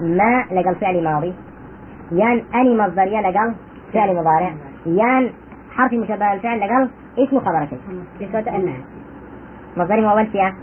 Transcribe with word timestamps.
ما 0.00 0.44
لقل 0.52 0.74
فعل 0.74 1.04
ماضي. 1.04 1.34
يان 2.12 2.42
أني 2.54 2.76
مصدرية 2.76 3.20
لقل 3.20 3.54
فعل 3.92 4.16
مضارع. 4.16 4.52
يان 4.86 5.30
حرف 5.76 5.92
مشبه 5.92 6.32
الفعل 6.32 6.60
لقل 6.60 6.88
اسم 7.18 7.40
خبر 7.40 7.66
شيء 7.66 7.80
بصوت 8.20 8.48
أنها 8.48 8.76
مصدري 9.76 10.00
مؤول 10.00 10.26
فيها. 10.26 10.54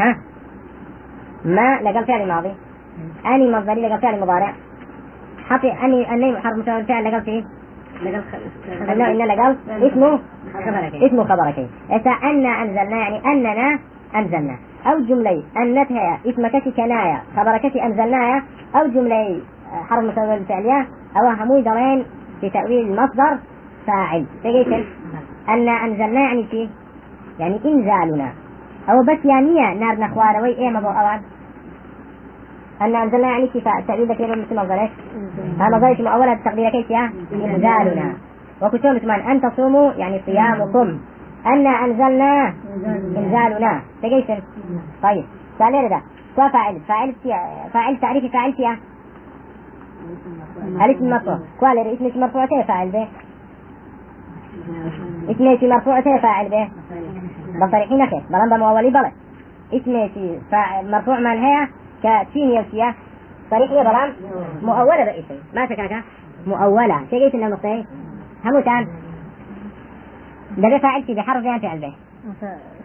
ها؟ 0.00 0.16
ما 1.44 1.80
لقل 1.82 2.06
فعل 2.06 2.28
ماضي. 2.28 2.54
أني 3.26 3.52
مصدري 3.52 3.88
لقل 3.88 4.00
فعل 4.00 4.20
مضارع. 4.20 4.52
حرف 5.48 5.64
أني 5.64 6.12
أني 6.14 6.40
حرف 6.40 6.56
مشبه 6.58 6.78
الفعل 6.78 7.04
لقل 7.04 7.22
فيه 7.22 7.44
لقل 8.02 9.02
إن 9.02 9.20
إن 9.20 9.28
لقل 9.28 9.56
اسمه 9.68 10.20
اسم 11.06 11.24
خبر 11.24 11.52
شيء 11.52 11.68
إذا 11.90 12.10
أن 12.10 12.46
أنزلنا 12.46 12.96
يعني 12.96 13.26
أننا 13.26 13.78
أنزلنا. 14.14 14.56
أو 14.86 15.00
جملة 15.00 15.42
أنتها 15.56 16.18
كناية 16.76 17.22
خبر 17.36 17.58
كشي 17.58 17.82
أنزلناها 17.82 18.42
أو 18.76 18.86
جملة 18.86 19.40
حرف 19.90 20.04
مشبه 20.04 20.34
الفعلية 20.34 20.88
أو 21.16 21.28
هموي 21.28 21.62
درين 21.62 22.04
في 22.40 22.50
تأويل 22.50 22.88
المصدر 22.88 23.38
فاعل. 23.86 24.26
تجيش؟ 24.44 24.86
أن 25.48 25.68
أنزلنا 25.68 26.20
يعني 26.20 26.46
في 26.46 26.68
يعني 27.38 27.60
إنزالنا. 27.64 28.32
أو 28.90 29.02
بس 29.02 29.24
يعني 29.24 29.74
نار 29.80 29.98
نخوار 29.98 30.42
وي 30.42 30.48
إيه 30.48 30.70
مضو 30.70 30.86
أوان؟ 30.86 31.20
أن 32.82 32.96
أنزلنا 32.96 33.28
يعني 33.28 33.48
في 33.48 33.60
تأويل 33.60 34.08
ذكر 34.08 34.36
مثل 34.36 34.56
مصدر 34.56 34.80
إيش؟ 34.80 34.90
مصدر 35.58 35.92
اسمه 35.92 36.10
أولا 36.10 36.34
تقدير 36.44 36.70
كيف 36.70 36.90
يا؟ 36.90 37.12
إنزالنا. 37.32 38.14
وكتون 38.62 38.96
مثمان 38.96 39.20
أن 39.20 39.40
تصوموا 39.40 39.92
يعني 39.92 40.20
صيامكم. 40.26 40.98
أن 41.46 41.66
أنزلنا. 41.66 42.54
إنزالنا. 43.16 43.82
تجيش 44.02 44.24
طيب. 45.02 45.24
سؤال 45.58 45.88
ده. 45.88 46.00
فاعل. 46.36 46.80
فاعل 46.88 47.14
فاعل 47.72 48.00
تعريف 48.00 48.32
فاعل 48.32 48.52
فيها. 48.52 48.76
الاسم 50.84 51.10
مرفوع. 51.10 51.38
قال 51.60 51.78
اسم 51.78 52.20
مرفوع 52.20 52.46
كيف 52.46 52.66
فاعل 52.66 52.88
به. 52.88 53.08
اسم 55.30 55.68
مرفوع 55.68 56.00
كيف 56.00 56.22
فاعل 56.22 56.48
به. 56.48 56.68
بصريحين 57.66 58.06
كيف 58.06 58.28
بلان 58.28 58.48
بمؤولي 58.50 58.90
بلد 58.90 59.12
اسم 59.72 60.08
فاعل 60.50 60.90
مرفوع 60.90 61.18
من 61.18 61.26
هي 61.26 61.68
كتين 62.02 62.50
يوسيا 62.50 62.94
صريحية 63.50 63.82
بلان؟ 63.82 64.12
مؤولة. 64.62 65.04
باسم 65.04 65.34
ما 65.54 65.66
تكاكا 65.66 66.02
مؤولة. 66.46 67.06
إنه 67.34 67.48
نقطة 67.48 67.84
هموتان 68.44 68.86
ده 70.56 70.78
فاعل 70.78 71.02
في 71.02 71.14
بحرف 71.14 71.44
يعني 71.44 71.60
فعل 71.60 71.78
به 71.80 71.94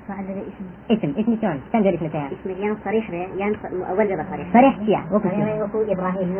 فعل 0.07 0.25
اسم. 0.25 0.65
اسم 0.91 1.13
اسم 1.19 1.37
شلون؟ 1.41 1.61
تنجر 1.73 1.93
اسم 1.95 2.09
فيها 2.09 2.27
اسم 2.27 2.49
يان 2.63 2.77
صريح 2.85 3.11
به 3.11 3.17
يان 3.17 3.55
مؤول 3.73 4.07
به 4.07 4.25
صريح. 4.31 4.53
صريح 4.53 4.75
شيء 4.85 4.99
وكو 5.11 5.81
إبراهيم 5.91 6.35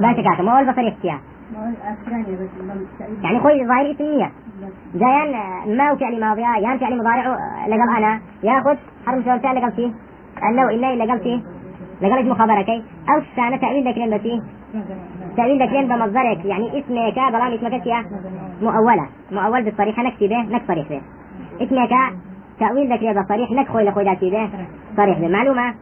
لا 0.00 0.12
تكاكا 0.12 0.42
مؤول 0.42 0.72
بصريح 0.72 0.94
فيها 1.02 1.20
يعني 3.22 3.40
خوي 3.40 3.66
ظاهر 3.66 3.90
اسمية 3.90 4.30
جايان 4.94 5.32
ما 5.76 5.92
وفعل 5.92 6.20
ماضية 6.20 6.56
يان 6.68 6.78
فعل 6.78 6.98
مضارع 6.98 7.36
لقل 7.68 7.96
أنا. 7.96 8.20
ياخذ 8.42 8.76
حرف 9.06 9.24
شلون 9.24 9.38
فعل 9.38 9.56
لقل 9.56 9.72
فيه 9.72 9.90
أنه 10.50 10.68
إلا 10.70 11.04
لقل 11.04 11.18
فيه 11.20 11.40
لقل 12.02 12.18
اسم 12.18 12.34
خبرك 12.34 12.68
أو 13.10 13.22
سنة 13.36 13.56
تأويل 13.56 13.88
ذكرين 13.88 14.18
بسيه 14.18 14.42
تأويل 15.38 15.62
ذكرين 15.62 15.88
بمصدرك. 15.88 16.44
يعني 16.44 16.66
اسمك 16.78 17.18
بلان 17.32 17.52
اسمك 17.52 17.86
يا 17.86 18.04
مؤولة. 18.62 19.06
مؤول 19.32 19.62
بالصريح 19.64 19.98
نكتبه 19.98 20.40
نك 20.42 20.62
صريح 20.68 20.88
به. 20.88 21.00
اسمك 21.60 21.92
تأويل 22.60 22.92
ذكرين 22.92 23.22
بصريح 23.22 23.50
نك 23.50 23.68
خوي 23.68 23.84
لخوي 23.84 24.04
ذاتي 24.04 24.30
به 24.30 24.48
صريح 24.96 25.18
به. 25.18 25.28
معلومة؟ 25.28 25.74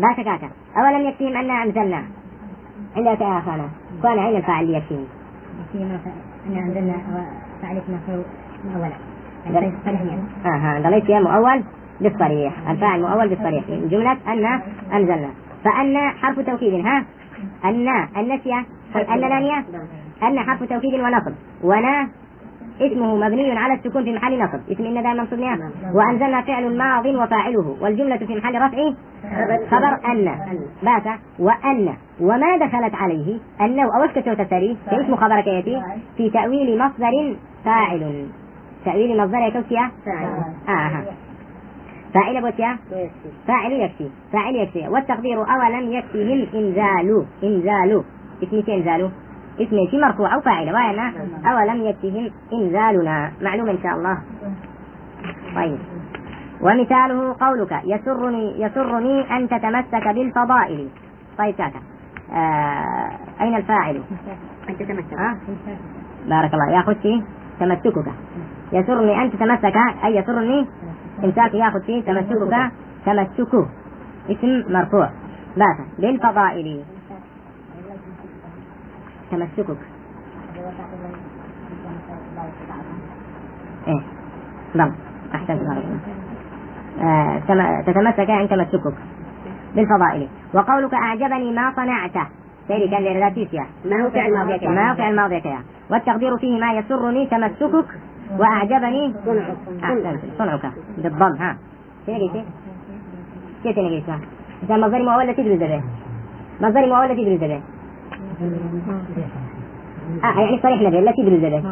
لا 0.00 0.12
شكاكا 0.16 0.48
أولم 0.76 1.08
يكفيهم 1.08 1.36
أن 1.36 1.50
أنزلنا؟ 1.50 2.02
عندك 2.96 3.20
يا 3.20 3.38
أخانا. 3.38 3.68
كان 4.02 4.18
عين 4.18 4.36
الفاعل 4.36 4.70
يكفيهم 4.70 5.06
فيما 5.72 5.98
أن 6.46 6.56
أنزلنا 6.56 6.94
فعل 7.62 7.76
اسم 7.76 8.22
مؤولا 8.64 8.96
يعني 9.46 9.72
صريح 9.84 10.00
آه 10.46 10.48
ها 10.48 10.80
ضليت 10.80 11.08
يا 11.08 11.20
مؤول 11.20 11.62
بالصريح. 12.00 12.52
الفاعل 12.70 13.02
مؤول 13.02 13.28
بالصريح. 13.28 13.64
من 13.68 13.88
جملة 13.88 14.12
أن 14.12 14.60
أنزلنا. 14.92 15.30
فأن 15.64 15.96
حرف 15.96 16.40
توكيد 16.40 16.86
ها؟ 16.86 17.04
أن 17.64 17.88
النسية 18.16 18.64
أن 18.96 19.20
نانية 19.20 19.64
أن 20.22 20.38
حرف 20.38 20.62
توكيد 20.62 20.94
ونصب 20.94 21.32
ونا 21.64 22.08
اسمه 22.80 23.16
مبني 23.16 23.58
على 23.58 23.74
السكون 23.74 24.04
في 24.04 24.12
محل 24.12 24.38
نصب. 24.38 24.60
اسم 24.70 24.84
إن 24.84 24.94
دائما 24.94 25.14
منصوب 25.14 25.38
نعم. 25.38 25.58
وأنزلنا 25.94 26.40
فعل 26.42 26.78
ماض 26.78 27.06
وفاعله. 27.06 27.76
والجملة 27.80 28.16
في 28.16 28.36
محل 28.36 28.54
رفع 28.54 28.92
خبر 29.70 30.12
أن. 30.12 30.24
بات. 30.82 31.18
وأن. 31.38 31.94
وما 32.20 32.56
دخلت 32.56 32.94
عليه 32.94 33.38
أنه 33.60 33.82
أو 33.82 34.04
اسكت 34.04 34.28
تسري 34.28 34.76
كاسم 34.90 35.16
خبر 35.16 35.40
كيتي 35.40 35.82
في 36.16 36.30
تأويل 36.30 36.78
مصدر 36.78 37.36
فاعل. 37.64 38.26
تأويل 38.84 39.18
مصدر 39.18 39.38
يكفي 39.38 39.78
آه 40.68 41.04
فاعل 42.14 42.42
بوتيا 42.42 42.76
فاعل 43.46 43.72
يكفي. 43.72 44.10
فاعل 44.32 44.56
يكفي. 44.56 44.88
والتقدير 44.88 45.38
أولم 45.38 45.92
يكفيهم 45.92 46.46
إنزال 46.54 47.24
إنزال 47.44 48.02
اسم 48.42 48.72
إنزال 48.72 49.10
اسم 49.60 49.76
شي 49.90 49.98
مرفوع 49.98 50.34
أو 50.34 50.40
فاعل 50.40 50.66
وأنا 50.72 51.12
أولم 51.46 51.84
يكفيهم 51.84 52.30
إنزالنا 52.52 53.32
معلوم 53.42 53.68
إن 53.68 53.78
شاء 53.82 53.96
الله. 53.96 54.18
طيب. 55.54 55.78
ومثاله 56.60 57.36
قولك 57.40 57.80
يسرني 57.84 58.62
يسرني 58.62 59.36
أن 59.36 59.48
تتمسك 59.48 60.08
بالفضائل. 60.08 60.88
طيب 61.38 61.54
كاكا 61.54 61.80
آه 62.32 63.10
أين 63.40 63.54
الفاعل؟ 63.56 64.02
أن 64.68 64.78
تتمسك. 64.78 65.12
آه؟ 65.12 65.36
بارك 66.28 66.54
الله. 66.54 66.70
ياخذ 66.70 66.94
فيه 66.94 67.22
تمسكك. 67.60 68.08
يسرني 68.72 69.22
أن 69.22 69.30
تتمسك 69.30 69.76
أي 70.04 70.16
يسرني؟ 70.16 70.66
إمساك 71.24 71.54
ياخذ 71.54 71.80
فيه 71.80 72.02
تمسكك. 72.02 72.72
تمسكه 73.06 73.68
اسم 74.30 74.72
مرفوع. 74.72 75.10
بات 75.56 75.76
بالفضائل. 75.98 76.84
تمسكك. 79.32 79.76
إيه. 83.88 84.02
ضم 84.76 84.92
أحسنت. 85.34 85.60
بارك 85.60 85.84
الله 85.84 85.98
آه 87.02 87.38
تم- 87.48 87.82
تتمسك 87.92 88.28
يعني 88.28 88.48
تمسكك. 88.48 88.94
بالفضائل. 89.74 90.28
وقولك 90.54 90.94
أعجبني 90.94 91.52
ما 91.52 91.72
صنعته 91.76 92.26
سيري 92.68 92.88
كان 92.88 93.02
لرلاتيسيا 93.02 93.66
ما 93.84 93.96
ماضي 93.96 94.58
كان. 94.58 94.74
ما 94.74 95.10
ماضي 95.22 95.40
كان 95.40 95.58
والتقدير 95.90 96.36
فيه 96.36 96.60
ما 96.60 96.72
يسرني 96.72 97.26
تمسكك. 97.26 97.88
وأعجبني 98.38 99.14
صنعك. 99.24 99.56
أحسنت. 99.84 100.20
صنعك. 100.38 100.72
بالضم. 100.98 101.36
ها. 101.42 101.56
شنو 102.06 102.16
قلتي؟ 102.16 102.44
كيف 103.62 103.78
قلتها؟ 103.78 104.18
عشان 104.64 104.80
مصدر 104.80 105.02
مؤولة 105.02 105.32
تدرس 105.32 105.58
به 105.58 105.82
مصدر 106.60 106.86
مؤولة 106.86 107.14
تدرس 107.14 107.40
به 107.40 107.60
آه 110.24 110.40
يعني 110.40 110.58
صريح 110.62 110.82
نبي 110.82 111.00
لا 111.00 111.12
تدرس 111.12 111.40
به 111.40 111.62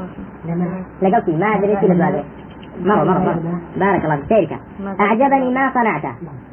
لقلتي 1.03 1.37
ما 1.37 1.47
أدري 1.47 1.77
كيف 1.77 1.91
هذا. 1.91 2.25
مرة 2.85 3.05
مرة 3.05 3.41
بارك 3.77 4.05
الله 4.05 4.17
فيك. 4.17 4.53
أعجبني 5.01 5.55
ما 5.55 5.71
صنعته 5.75 6.13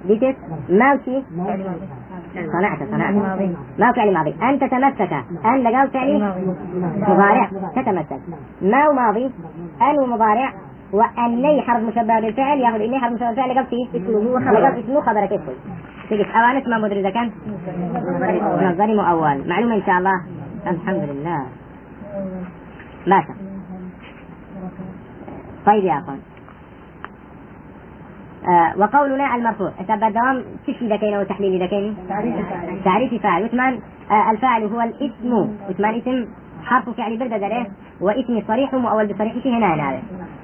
بتس 0.10 0.36
ما 0.70 0.94
وشي 0.94 1.22
صنعت 2.54 2.80
صنعت. 2.92 3.14
ما 3.80 3.88
هو 3.90 3.94
فعل 3.94 4.14
ماضي. 4.14 4.36
أن 4.44 4.60
تتمسك 4.60 5.14
أن 5.46 5.64
لقال 5.64 5.90
فعل 5.90 6.34
مضارع. 6.98 7.50
تتمسك. 7.76 8.20
ما 8.62 8.86
هو 8.86 8.94
ماضي. 8.94 9.32
أن 9.82 10.00
ومضارع 10.00 10.54
وأني 10.94 11.62
حرف 11.62 11.84
مشبه 11.84 12.20
بالفعل 12.20 12.60
يأخذ 12.60 12.82
إني 12.82 13.00
حرف 13.00 13.14
مشبه 13.14 13.28
بالفعل 13.28 13.50
لقال 13.50 13.66
فيه 13.66 13.88
اسمه 13.96 14.40
خبر 14.40 14.60
لقال 14.60 14.80
اسمه 14.84 15.02
خبر 15.02 15.26
كيف؟ 15.26 15.42
تجد 16.10 16.26
أوان 16.36 16.58
اسمه 16.58 16.78
مدري 16.78 17.00
إذا 17.00 17.10
كان؟ 17.10 17.32
نظري 18.62 18.96
مؤول. 18.96 19.48
معلومة 19.48 19.76
إن 19.76 19.84
شاء 19.86 19.98
الله. 19.98 20.22
الحمد 20.68 21.10
لله. 21.10 21.46
ماشي 23.08 23.34
طيب 25.66 25.84
يا 25.84 25.98
أخوان. 25.98 26.20
آه 28.48 28.80
وقولنا 28.80 29.36
المرفوع. 29.36 29.72
تبع 29.88 30.08
الدوام 30.08 30.44
تشي 30.68 30.88
ذكين 30.88 31.18
وتحليل 31.18 31.64
ذكين؟ 31.64 31.98
تعريف 32.86 33.22
فاعل. 33.24 33.44
وثمان 33.44 33.80
آه 34.12 34.32
الفاعل 34.32 34.64
هو 34.64 34.82
الاسم. 34.82 35.50
وثمان 35.70 35.96
اسم 35.96 36.26
حرف 36.64 36.90
فعل 36.90 37.18
برد 37.18 37.44
عليه 37.44 37.68
واسم 38.02 38.42
صريح 38.48 38.74
مؤول 38.74 39.08
بصريح. 39.08 39.34
في 39.34 39.58
هنا 39.58 39.74
هنا 39.74 40.00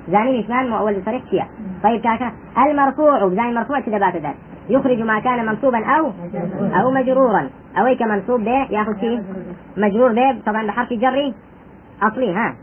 زاني 0.07 0.39
الاسمان 0.39 0.69
مؤول 0.69 0.99
بصريح. 0.99 1.23
فيها 1.23 1.47
طيب 1.83 2.01
كاكا 2.01 2.31
المرفوع 2.57 3.29
زاني 3.29 3.53
مرفوع 3.53 3.79
كذا 3.79 3.97
بات 3.97 4.15
ذلك 4.15 4.35
يخرج 4.69 4.99
ما 4.99 5.19
كان 5.19 5.45
منصوبا 5.45 5.85
أو 5.85 6.11
أو 6.81 6.91
مجرورا. 6.91 7.49
أو 7.77 7.85
اي 7.85 7.95
كمنصوب 7.95 8.41
به؟ 8.43 8.67
يأخذ 8.69 8.99
فيه 8.99 9.23
مجرور 9.77 10.13
به 10.13 10.39
طبعا 10.45 10.67
بحرف 10.67 10.93
جري 10.93 11.33
أصلي 12.01 12.33
ها. 12.33 12.55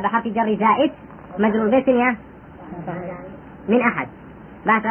بحرف 0.00 0.28
جر 0.28 0.54
زائد 0.54 0.92
مجرور 1.38 1.68
به 1.68 1.82
سنية. 1.86 2.16
من 3.68 3.80
أحد. 3.80 4.08
بعد 4.66 4.86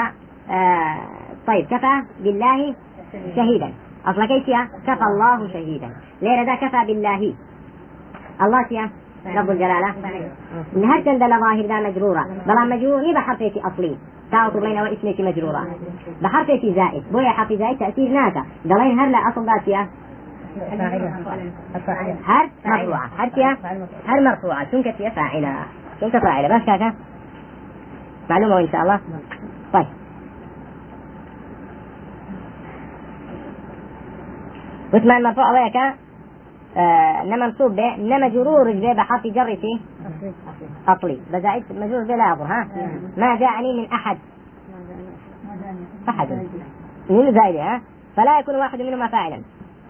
آه 0.51 0.97
طيب 1.47 1.65
كفى 1.65 2.01
بالله 2.23 2.75
شهيدا. 3.35 3.71
أصلا 4.05 4.25
كيف 4.25 4.43
كفى 4.87 5.03
الله 5.03 5.47
شهيدا. 5.47 5.89
ليه 6.21 6.55
كفى 6.55 6.85
بالله؟ 6.87 7.33
الله 8.41 8.63
سيا 8.69 8.89
رب 9.25 9.49
الجلالة. 9.49 9.89
هل 10.75 11.03
تندل 11.03 11.39
ظاهر 11.39 11.65
ذا 11.65 11.79
مجرورة. 11.89 12.27
بلا 12.45 12.65
مجرور 12.65 13.09
نبا 13.09 13.19
حرفيتي 13.19 13.61
أصلي 13.61 13.97
تعطوا 14.31 14.61
بين 14.61 14.79
واسمك 14.79 15.19
مجرورة. 15.19 15.67
بحرفيتي 16.21 16.73
زائد. 16.73 17.03
بويا 17.11 17.29
حرف 17.29 17.53
زائد 17.53 17.77
تأثير 17.77 18.09
ناتا 18.09 18.45
دلين 18.65 18.99
هر 18.99 19.07
لا 19.07 19.17
أصل 19.17 19.45
ذاتيا 19.45 19.87
هر 20.71 22.49
مرفوعة. 22.67 23.09
هر 23.17 23.29
فيها 23.29 23.57
هر 24.07 24.21
مرفوعة. 24.21 24.71
شنك 24.71 24.95
فيها 24.95 25.09
فاعلة. 25.09 25.55
شنك 26.01 26.17
فاعلة. 26.17 26.57
بس 26.57 26.65
كاكا. 26.65 26.93
معلومة 28.29 28.59
إن 28.59 28.67
شاء 28.71 28.81
الله. 28.81 28.99
طيب. 29.73 29.85
وثمان 34.93 35.23
مرفوع 35.23 35.51
وياك. 35.51 35.95
آه 36.77 37.23
نما 37.23 37.45
منصوب 37.45 37.75
به 37.75 37.95
نما 37.97 38.29
جرور 38.29 38.71
به 38.71 38.93
بحرف 38.93 39.27
جر 39.27 39.55
فيه. 39.55 39.79
أصلي. 40.87 41.19
بزائد 41.33 41.63
مجرور 41.71 42.03
به 42.03 42.15
لا 42.15 42.33
يضر 42.33 42.43
ها؟ 42.43 42.67
ما 43.17 43.35
جاءني 43.35 43.81
من 43.81 43.91
أحد. 43.91 44.17
أحد. 46.09 46.31
من 47.09 47.33
زائد 47.33 47.55
ها؟ 47.55 47.81
فلا 48.15 48.39
يكون 48.39 48.55
واحد 48.55 48.81
منهما 48.81 49.07
فاعلا. 49.07 49.41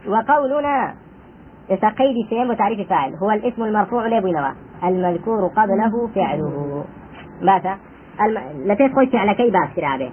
وقولنا 0.07 0.93
قيد 1.69 2.29
سيم 2.29 2.49
وتعريف 2.49 2.89
فاعل 2.89 3.15
هو 3.15 3.31
الاسم 3.31 3.63
المرفوع 3.63 4.07
لبنوا 4.07 4.51
المذكور 4.83 5.47
قبله 5.47 6.07
فعله. 6.15 6.85
ماذا 7.41 7.77
الم... 8.21 8.71
لتيت 8.71 8.93
خوي 8.95 9.07
فعل 9.07 9.33
كي 9.33 9.49
باس 9.49 9.69
كرابه 9.75 10.11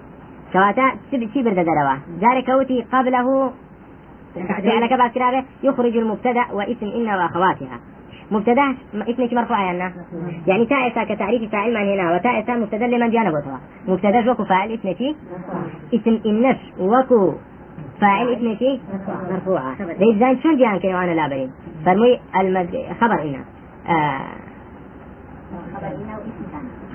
كواتا 0.53 0.93
شي 1.11 1.43
برد 1.43 1.55
دروا 1.55 1.97
جاري 2.21 2.43
كوتي 2.43 2.87
قبله 2.93 3.53
فعل 4.35 4.87
كباس 4.87 5.13
كرابه 5.13 5.45
يخرج 5.63 5.97
المبتدأ 5.97 6.45
واسم 6.53 6.87
ان 6.87 7.09
وأخواتها. 7.09 7.81
مبتدأ 8.31 8.75
اسمك 8.95 9.33
مرفوع 9.33 9.61
يعني 9.61 9.95
يعني 10.47 10.67
تائسة 10.67 11.15
كتعريف 11.15 11.53
فاعل 11.53 11.75
من 11.75 11.93
هنا 11.93 12.15
وتائسة 12.15 12.55
مبتدأ 12.55 12.87
لمن 12.87 13.11
جانب 13.11 13.35
وتوا 13.35 13.59
مبتدأ 13.89 14.31
وكو 14.31 14.45
فاعل 14.45 14.73
اسمك 14.73 15.17
اسم 15.95 16.21
النفس 16.27 16.61
وكو 16.81 17.33
فاعل 18.01 18.57
شيء 18.59 18.81
مرفوعة. 19.31 19.75
ليش 19.83 20.17
زين 20.19 20.41
شلون 20.43 20.59
جان 20.59 20.79
كي 20.79 20.95
وأنا 20.95 21.11
لابرين 21.11 21.51
فرمي 21.87 22.21
المد... 22.41 22.87
خبر 23.01 23.23
إنا 23.23 23.45
آه. 23.89 24.21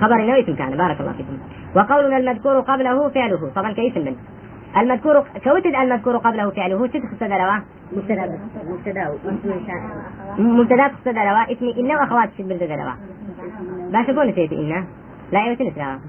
خبر 0.02 0.16
إنا 0.16 0.36
واسم 0.36 0.56
كان. 0.56 0.78
بارك 0.78 1.02
الله 1.02 1.12
فيكم. 1.14 1.38
وقولنا 1.76 2.18
المذكور 2.18 2.60
قبله 2.60 3.10
فعله. 3.10 3.52
طبعا 3.56 3.72
كاسم 3.72 4.02
من 4.06 4.16
المذكور 4.77 5.24
كوتد 5.44 5.75
المذكور 5.75 6.18
قبله 6.18 6.50
فعله. 6.50 6.88
ست 6.88 6.98
خصدروا 7.12 7.60
مبتدا 7.95 8.39
مبتدا 8.69 9.06
مبتدا 10.38 10.88
خصدروا 10.88 11.51
اسمي 11.51 11.72
إنا 11.80 11.94
وأخوات 12.00 12.30
ست 12.33 12.42
بالدروا 12.42 12.94
باش 13.92 14.10
أقول 14.10 14.30
نسيت 14.30 14.54
إنا 14.54 14.83
لا 15.31 15.48
يوتن 15.48 15.68
اسمها 15.68 16.00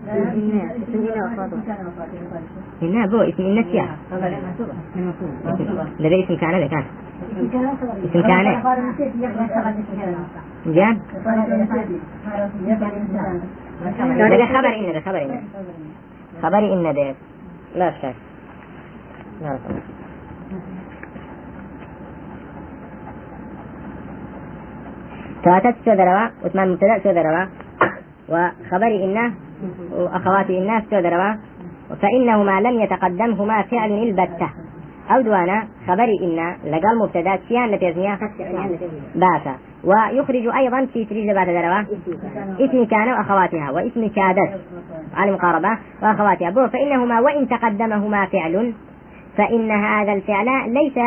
إنها 2.82 3.06
بو 3.06 3.20
اسم 3.20 3.42
إن 3.42 3.64
سيا 3.64 3.86
لدي 6.00 6.24
اسم 6.24 6.36
كان 6.36 6.50
لك 6.60 6.74
اسم 8.10 8.22
كان. 8.22 8.62
جان 10.66 10.98
ده 14.38 14.46
خبر 14.46 14.74
إن 14.76 14.92
ده 14.92 15.00
خبر 15.00 15.22
إن 15.22 15.40
خبر 16.42 16.58
إن 16.72 16.94
ده. 16.94 17.14
لا 17.76 17.90
شك. 18.02 18.14
لا 19.42 19.58
ثلاثة 25.44 25.74
سودروا 25.84 26.28
وثمان 26.44 26.72
مبتدأ 26.72 26.98
سودروا 26.98 27.46
وخبر 28.28 28.86
إنه 29.04 29.34
وأخوات 29.92 30.50
إنه 30.50 30.82
سودروا 30.90 31.34
فإنهما 32.02 32.60
لم 32.60 32.80
يتقدمهما 32.80 33.62
فعل 33.62 33.92
البتة. 33.92 34.50
أو 35.10 35.20
دوانا 35.20 35.66
خبر 35.86 36.08
إن 36.22 36.56
لقال 36.64 36.98
مبتدأ 36.98 37.38
سيان 37.48 37.70
لتزنيا 37.70 38.18
باسا. 39.14 39.54
ويخرج 39.84 40.56
أيضا 40.56 40.86
في 40.92 41.04
تريج 41.04 41.34
بعد 41.34 41.46
دروا؟ 41.46 41.80
اسم 42.60 42.84
كان 42.84 43.08
وأخواتها. 43.08 43.70
واسم 43.70 44.08
كادت. 44.08 44.60
على 45.14 45.30
المقاربة 45.30 45.78
وأخواتها. 46.02 46.50
بو 46.50 46.68
فإنهما 46.68 47.20
وإن 47.20 47.48
تقدمهما 47.48 48.26
فعل. 48.26 48.72
فإن 49.36 49.70
هذا 49.70 50.12
الفعل 50.12 50.72
ليس 50.72 50.98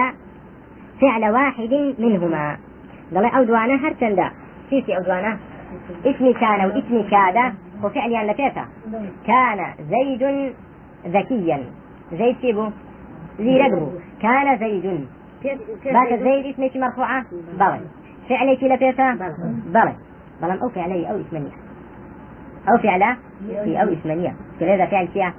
فعل 1.01 1.29
واحد 1.29 1.95
منهما. 1.99 2.57
قال 3.15 3.25
أو 3.25 3.43
دوانا 3.43 3.87
هرتندا 3.87 4.31
سيسي 4.69 4.97
أو 4.97 5.03
دوانا 5.03 5.37
اسم 6.05 6.31
كان 6.31 6.65
واسم 6.65 7.09
كاد. 7.09 7.53
وفعل 7.83 8.11
يعني 8.11 8.31
لتيتا 8.31 8.65
كان 9.27 9.73
زيد 9.89 10.53
ذكيا 11.07 11.63
زيد 12.11 12.35
كيبو 12.35 12.69
ذي 13.39 13.57
رقبو 13.57 13.87
كان 14.21 14.57
زيد. 14.59 15.07
بعد 15.85 16.19
زيد 16.19 16.45
اسمك 16.45 16.77
مرفوعة؟ 16.77 17.25
بلى. 17.59 17.79
فعلك 18.29 18.63
لتيتا 18.63 19.13
بلى. 19.65 19.93
بلى. 20.41 20.61
أو 20.61 20.69
فعلي 20.69 21.11
أو 21.11 21.21
اسمنية 21.21 21.51
أو 22.69 22.77
فعل 22.77 23.15
في 23.63 23.81
أو 23.81 23.93
اسمنية 23.93 24.35
كذا 24.59 24.85
فعل 24.85 25.07
فيها 25.07 25.33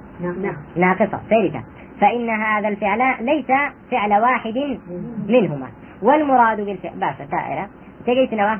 ناقصة. 0.75 1.19
ثالثة. 1.29 1.63
فإن 2.01 2.29
هذا 2.29 2.67
الفعل 2.67 3.25
ليس 3.25 3.47
فعل 3.91 4.13
واحد 4.13 4.79
منهما. 5.27 5.67
والمراد 6.01 6.61
بالفعل 6.61 6.99
باشا 6.99 7.25
تائرة 7.31 7.69
تجيت 8.05 8.33
نوا 8.33 8.57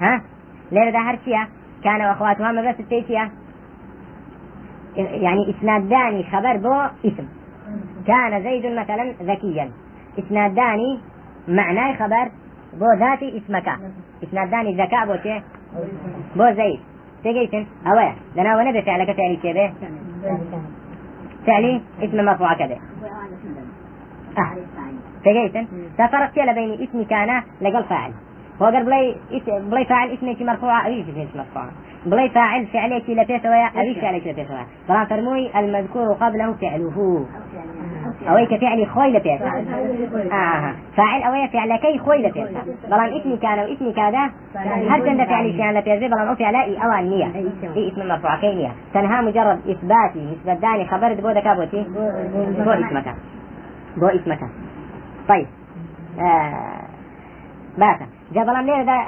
ها؟ 0.00 0.22
ليه 0.72 0.90
ده 0.90 0.98
هرشيا 0.98 1.48
كان 1.84 2.00
واخواتها 2.00 2.52
ما 2.52 2.70
بس 2.70 2.80
التيتيا 2.80 3.30
يعني 4.96 5.50
اسناد 5.50 5.88
داني 5.88 6.24
خبر 6.24 6.56
بو 6.56 6.82
اسم. 7.04 7.28
كان 8.06 8.42
زيد 8.42 8.66
مثلا 8.66 9.14
ذكيا. 9.22 9.70
اسناد 10.18 10.54
داني 10.54 11.00
معناه 11.48 11.96
خبر 11.96 12.30
بو 12.78 12.92
ذاتي 12.98 13.38
اسمك. 13.38 13.68
اسناد 14.22 14.50
داني 14.50 14.74
ذكاء 14.74 15.06
بو 15.06 15.16
شيء؟ 15.22 15.42
بو 16.36 16.50
زيد. 16.56 16.80
تجيتن 17.24 17.66
اوه 17.86 18.14
لنا 18.36 18.56
وأنا 18.56 18.80
بفعلك 18.80 19.16
فعلي 19.16 19.36
كيف 19.36 19.72
فعلي 21.46 21.80
اسم 22.02 22.24
مرفوع 22.24 22.54
كذا. 22.54 22.78
آه. 24.38 24.56
تجيتن 25.24 25.66
ففرق 25.98 26.34
بين 26.54 26.72
اسم 26.82 27.02
كان 27.02 27.42
لقل 27.60 27.84
فاعل. 27.84 28.12
هو 28.62 28.66
قال 28.66 28.84
بلاي 28.84 29.16
بلاي 29.46 29.84
فاعل 29.84 30.10
اسمك 30.10 30.42
مرفوع 30.42 30.86
أبي 30.86 31.04
في 31.04 31.26
مرفوع؟ 31.38 31.64
بلاي 32.06 32.28
فاعل 32.28 32.66
فعلك 32.66 33.10
لبيت 33.10 33.46
ويا 33.46 33.66
أبي 33.66 33.94
فعلك 34.00 34.26
لبيت 34.26 34.50
ويا. 34.50 34.66
طبعا 34.88 35.04
فرموي 35.04 35.58
المذكور 35.58 36.12
قبله 36.12 36.52
فعله. 36.52 37.26
أويك 38.28 38.60
فعلي 38.60 38.86
خوي 38.86 39.10
لبيت 39.10 39.42
آه. 40.32 40.74
فاعل 40.96 41.22
أوي 41.22 41.48
فعلكي 41.48 41.98
خوي 41.98 42.18
لبيت 42.18 42.48
بلان 42.90 43.20
اسمي 43.20 43.36
كان 43.36 43.58
واسمي 43.58 43.92
كذا 43.92 44.30
هل 44.90 45.04
تند 45.04 45.24
فعلي 45.24 45.58
كان 45.58 45.74
لبيت 45.74 46.00
بلان 46.00 46.28
أو 46.28 46.34
فعلائي 46.34 46.76
أو 46.84 46.92
النية 46.92 47.26
في 47.74 47.92
اسم 47.92 48.08
مرفوع 48.08 48.36
كينية 48.36 48.72
تنها 48.94 49.20
مجرد 49.20 49.60
إثباتي. 49.68 50.36
نسبة 50.40 50.54
داني 50.54 50.86
خبر 50.88 51.14
بو 51.14 51.32
دكابوتي 51.32 51.86
بو 52.64 52.70
اسمك. 52.70 53.14
بو 53.96 54.06
اسمك. 54.06 54.40
طيب. 55.28 55.46
آه. 56.20 56.82
باتا 57.78 58.06
جاء 58.32 58.44
ظلام 58.44 58.66
ليه 58.66 58.82
ده 58.82 59.02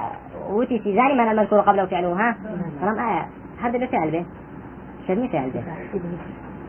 وتي 0.50 0.78
زاني 0.84 1.14
من 1.14 1.28
المذكور 1.30 1.60
قبله 1.60 1.86
فعله 1.86 2.12
ها؟ 2.12 2.36
ظلام 2.80 2.98
آية 2.98 3.26
هذا 3.62 3.78
بفعل 3.78 4.10
به؟ 4.10 4.24
شبيه 5.08 5.28
فعل 5.28 5.50
به. 5.50 5.62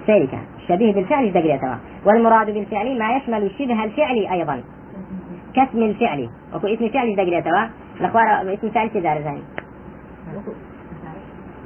شركة 0.10 0.40
شبيه 0.68 0.94
بالفعل 0.94 1.32
دقيقة 1.32 1.58
توا 1.58 1.76
والمراد 2.06 2.50
بالفعل 2.50 3.00
ما 3.00 3.18
يشمل 3.18 3.52
شبه 3.60 3.84
الفعل 3.84 4.28
أيضا. 4.32 4.64
كاسم 5.56 5.84
الفعل. 5.84 6.30
وكو 6.56 6.68
اسم 6.68 6.90
فعل 6.90 7.16
دقيقة 7.16 7.40
توا 7.40 7.64
الأخوار 8.00 8.54
اسم 8.54 8.70
فعل 8.70 8.88
كذا 8.88 9.22
زاني 9.22 9.42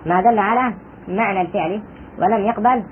ما 0.05 0.21
دل 0.21 0.39
على 0.39 0.73
معنى 1.07 1.41
الفعل 1.41 1.81
ولم 2.19 2.45
يقبل 2.45 2.83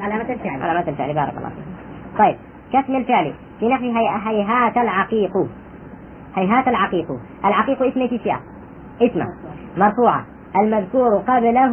علامة 0.00 0.32
الفعل. 0.32 0.62
علامة 0.62 0.88
الفعل. 0.88 1.14
بارك 1.14 1.36
الله 1.38 1.48
فيك. 1.48 2.18
طيب 2.18 2.36
كاسم 2.72 2.96
الفعل. 2.96 3.32
في 3.60 3.68
نحو 3.68 3.84
هيهات 4.28 4.76
العقيق. 4.76 5.32
هيهات 6.36 6.68
العقيق. 6.68 7.06
العقيق 7.44 7.82
اسم 7.82 8.06
تشاء 8.06 8.40
اسمه. 9.02 9.26
مرفوعة. 9.76 10.24
المذكور 10.56 11.16
قبله 11.16 11.72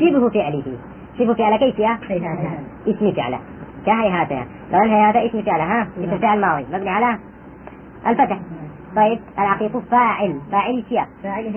شبه 0.00 0.28
فعله. 0.28 0.78
شبه 1.18 1.34
فعل 1.34 1.56
كيف 1.56 1.78
يا 1.78 1.98
اسم 2.86 3.12
فعله 3.12 3.38
كهيهاتها 3.86 4.46
لو 4.72 4.78
ان 4.78 4.90
هيهات 4.90 5.16
اسم 5.16 5.42
فعله 5.42 5.64
ها؟ 5.64 5.88
اسم 6.00 6.18
فعل 6.18 6.40
ماضي. 6.40 6.66
مبني 6.72 6.90
على 6.90 7.18
الفتح. 8.06 8.38
طيب 8.96 9.18
العقيق 9.38 9.78
فاعل. 9.90 10.40
فاعل 10.52 10.84
شيء. 10.88 11.02
فاعل 11.22 11.52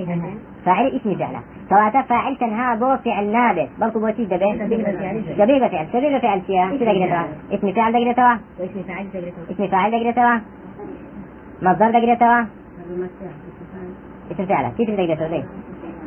فاعل 0.66 0.88
اسم 0.88 1.16
فعله 1.16 1.40
كواتا 1.70 2.02
فاعل 2.02 2.38
تنها 2.38 2.76
بو 2.76 2.98
فعل 2.98 3.32
نابت 3.32 3.70
بلكو 3.82 4.00
بوتي 4.00 4.26
دبي 4.26 4.60
شبيه 5.38 5.68
فعل 5.68 5.88
شبيه 5.94 6.18
فعل. 6.20 6.42
شيا 6.48 6.70
شو 6.70 6.76
دقيقة 6.76 7.26
اسم 7.52 7.72
فعل 7.74 7.92
دقيقة 7.94 8.12
توا 8.12 8.36
واسم 8.60 8.84
فاعل 8.88 9.10
دقيقة 9.10 9.34
اسم 9.52 9.68
فاعل 9.68 9.92
دقيقة 9.92 10.12
توا 10.12 10.40
مصدر 11.62 11.90
دقيقة 11.90 12.16
توا 12.16 12.46
اسم 14.32 14.46
فعل 14.46 14.72
كيف 14.78 14.90
دقيقة 14.90 15.16
توا 15.16 15.44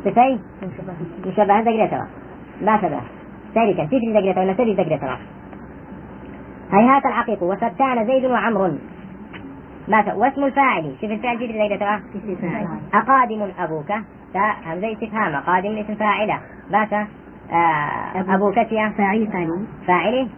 صفي 0.05 0.39
مشبه. 1.25 1.61
دقيقة 1.61 1.87
توا 1.87 2.05
لا 2.61 2.77
شبه؟ 2.81 2.99
كيف 3.53 4.01
دقيقة 4.13 4.33
توا 4.33 4.43
ولا 4.43 4.53
سري 4.53 4.73
دقيقة 4.73 4.97
توا 4.97 5.17
هيهات 6.71 7.05
العقيق 7.05 7.43
وستان 7.43 8.07
زيد 8.07 8.25
وعمر. 8.25 8.77
ما 9.87 10.13
واسم 10.13 10.43
الفاعل. 10.43 10.95
شوف 11.01 11.11
الفعل 11.11 11.37
توا 11.79 11.95
اسم 11.97 12.35
فاعل 12.41 12.67
أقادم 12.93 13.51
أبوك. 13.59 13.87
تا 14.33 14.53
همزة 14.65 14.93
استفهام. 14.93 15.35
قادم 15.35 15.77
اسم 15.77 15.95
فاعلة. 15.95 16.39
آه 17.51 18.35
أبوك 18.35 18.55
تيا 18.55 18.89
فاعل 18.97 19.27
ثاني. 19.31 19.65
فاعله 19.87 20.29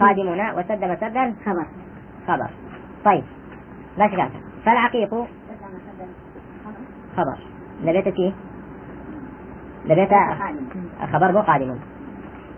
قادمون. 0.00 0.50
وسد 0.50 0.84
مسدا 0.84 1.34
خبر. 1.46 1.66
خبر. 2.28 2.50
طيب. 3.04 3.24
ماشي 3.98 4.16
كانت 4.16 4.32
فالعقيق. 4.64 5.14
خبر. 7.16 7.38
لبيت 7.82 8.08
كي 8.08 8.34
لبيت 9.84 10.10
خبر 11.12 11.32
بو 11.32 11.38
قادم. 11.38 11.78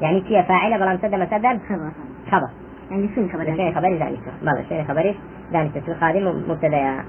يعني 0.01 0.21
تيا 0.21 0.43
فاعلة 0.43 0.77
بلا 0.77 0.95
مسد 0.95 1.15
مسدا 1.15 1.59
خبر. 1.69 1.91
خبر. 2.31 2.49
يعني 2.91 3.09
شنو 3.17 3.29
خبر؟ 3.29 3.45
شيء 3.45 3.75
خبري 3.75 3.99
ذلك. 3.99 4.21
بلى 4.43 4.65
شيء 4.69 4.85
خبري 4.85 5.15
ذلك. 5.53 5.89
القادم 5.89 6.43
مبتدأ. 6.49 7.05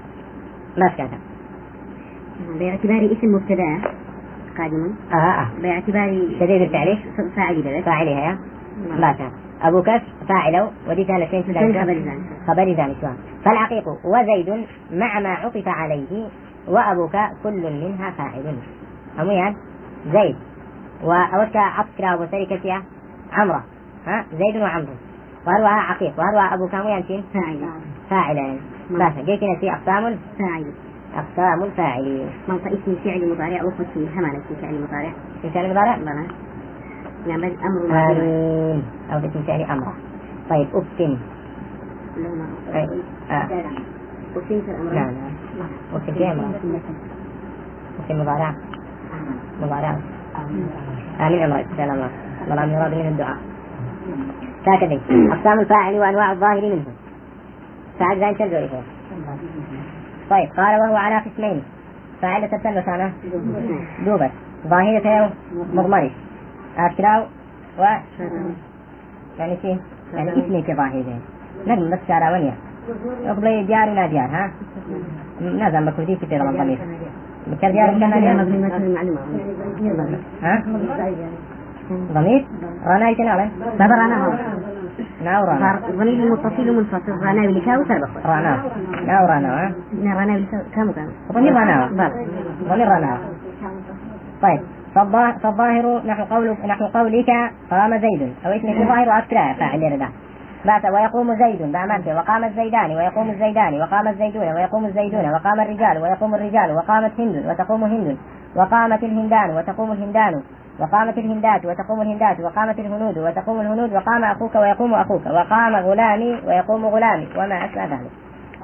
ماشي 0.78 0.96
كانت 0.96 1.12
باعتبار 2.58 3.12
اسم 3.12 3.34
مبتدأ 3.34 3.80
قادم. 4.58 4.94
آه 5.12 5.16
آه. 5.16 5.48
باعتبار 5.62 6.08
شديد 6.40 6.62
الفعل. 6.62 6.98
فاعل 7.36 7.62
بلد 7.62 7.84
فاعلها 7.84 8.38
ما 9.00 9.12
كان 9.12 9.30
أبو 9.62 9.82
كف 9.82 10.02
فاعله 10.28 10.70
ودي 10.88 11.04
ثالث 11.04 11.30
شيء 11.30 11.42
خبر 11.42 11.92
ذلك؟ 11.92 12.18
خبر 12.46 12.72
ذلك. 12.72 13.10
فالعقيق 13.44 13.84
وزيد 13.88 14.66
مع 14.92 15.20
ما 15.20 15.28
عطف 15.28 15.68
عليه 15.68 16.28
وأبوك 16.68 17.16
كل 17.42 17.62
منها 17.62 18.10
فاعل. 18.10 18.56
هميان 19.18 19.54
زيد 20.12 20.36
وأوك 21.02 21.56
عطف 21.56 21.88
كلا 21.98 22.14
أبو 22.14 22.26
سريكة 22.30 22.82
عمرة. 23.32 23.64
ها؟ 24.06 24.24
زيد 24.32 24.62
وعمرو 24.62 24.94
وهو 25.46 25.66
عقيق. 25.66 26.12
وهو 26.18 26.54
أبو 26.54 26.68
كامو 26.68 27.02
شين؟ 27.08 27.24
فاعل. 27.34 27.68
فاعل 28.10 28.36
يعني. 28.36 28.58
باشا 28.90 29.24
في 29.60 29.72
أقسام؟ 29.72 30.18
فاعل. 30.38 30.72
أقسام 31.14 31.62
الفاعل 31.62 32.26
منطق 32.48 32.66
اسم 32.66 32.96
فعل 33.04 33.30
مضارع 33.30 33.62
وخصم 33.64 34.06
همالة 34.16 34.38
اسم 34.38 34.54
فعل 34.62 34.82
مضارع. 34.82 35.12
في 35.42 35.50
فعل 35.50 35.64
المضارع 35.64 35.96
بلى 35.96 36.26
نعم 37.26 37.44
أمر 37.44 37.94
أو 39.12 39.18
اسم 39.18 39.42
فعل 39.46 39.60
أمر. 39.60 39.92
طيب 40.50 40.68
اللهم 42.16 42.46
أي. 42.74 43.02
آه. 43.30 43.48
وسيف 44.36 44.68
الأمر 44.68 44.92
لا 44.92 45.10
لا. 45.58 45.66
أفتن 45.96 46.14
في 46.14 46.30
أفتن 47.98 48.20
مضارع. 48.20 48.54
مضارع. 49.60 49.98
آمين 51.20 51.42
أمرك 51.42 51.66
سلام 51.76 51.90
الله 51.90 52.10
والله 52.48 52.88
من 53.02 53.08
الدعاء. 53.08 53.36
هكذا. 54.66 55.00
أقسام 55.34 55.60
الفاعل 55.60 55.94
وأنواع 55.94 56.32
الظاهر 56.32 56.60
منه. 56.60 56.84
فاعل 57.98 58.20
زين 58.20 58.38
تلزوري 58.38 58.68
فيه 58.68 58.82
طيب 60.30 60.48
قال 60.56 60.80
وهو 60.80 60.96
على 60.96 61.18
قسمين. 61.18 61.62
فاعل 62.22 62.48
تتلبس 62.48 62.88
أنا 62.88 63.12
دوبت 64.06 64.30
ظاهرة 64.68 65.30
مضمرة 65.74 66.10
أشراو 66.78 67.22
و 67.78 67.82
يعني 69.38 69.56
شيء. 69.62 69.78
يعني 70.14 70.30
اسمي 70.30 70.62
كظاهرة 70.62 71.18
نجم 71.66 71.90
بس 71.90 71.98
شاراونيا 72.08 72.54
قبل 73.28 73.66
ديار 73.66 73.88
ولا 73.88 74.06
ديار 74.06 74.26
ها؟ 74.30 74.50
نازم 75.40 75.86
بكردي 75.86 76.16
في 76.16 76.36
رمضان. 76.36 76.78
ضمير 77.48 77.56
بكر 77.56 77.70
ديار 77.70 78.00
كان 78.00 78.20
ديار 78.20 78.36
مبني 78.36 78.58
مثل 78.66 78.76
المعلومة 78.76 79.20
ها؟ 80.42 80.62
ضمير؟ 82.12 82.46
رانا 82.86 83.08
يتناول 83.10 83.48
بابا 83.78 83.94
رانا 83.94 84.26
هو 84.26 84.32
ناو 85.24 85.44
رانا 85.44 85.80
ضمير 85.90 86.30
متصل 86.32 86.76
منفصل 86.76 87.12
رانا 87.24 87.44
اللي 87.44 87.60
كاو 87.60 87.84
سربخ 87.84 88.26
رانا 88.26 88.62
ناو 89.06 89.26
رانا 89.26 89.48
ها 89.66 89.72
رانا 90.14 90.34
اللي 90.34 90.46
كام 90.74 90.92
كان؟ 90.92 91.08
ضمير 91.32 91.52
رانا 91.54 91.86
ضمير 92.68 92.88
رانا 92.88 93.18
طيب. 94.42 94.60
فالظا- 94.94 95.38
فالظاهر 95.42 96.02
نحو 96.06 96.24
قول 96.34 96.56
نحو 96.66 96.84
قولك 96.86 97.26
قام 97.70 97.98
زيد. 97.98 98.32
أو 98.46 98.50
اسمك 98.52 98.88
ظاهر 98.88 99.08
واسكرا 99.08 99.52
فاعل 99.52 99.92
ردا 99.92 100.08
بات 100.64 100.84
ويقوم 100.84 101.34
زيد 101.34 101.72
بأمانته 101.72 102.16
وقام 102.16 102.44
الزيدان 102.44 102.90
ويقوم 102.96 103.30
الزيدان 103.30 103.80
وقام 103.80 104.08
الزيدون 104.08 104.52
ويقوم 104.52 104.84
الزيدون 104.84 105.32
وقام 105.32 105.60
الرجال 105.60 105.98
ويقوم 105.98 106.34
الرجال 106.34 106.76
وقامت 106.76 107.20
هند 107.20 107.44
وتقوم 107.46 107.84
هند. 107.84 108.16
وقامت 108.56 109.04
الهندان 109.04 109.56
وتقوم 109.56 109.92
الهندان. 109.92 110.42
وقامت 110.80 111.18
الهندات 111.18 111.64
وتقوم 111.64 112.00
الهندات. 112.00 112.40
وقامت 112.40 112.78
الهنود 112.78 113.18
وتقوم 113.18 113.60
الهنود. 113.60 113.92
وقام 113.92 114.24
أخوك 114.24 114.54
ويقوم 114.54 114.94
أخوك. 114.94 115.26
وقام 115.26 115.76
غلامي 115.76 116.40
ويقوم 116.46 116.86
غلامي. 116.86 117.28
وما 117.36 117.64
أشبه 117.64 117.84
ذلك. 117.84 118.10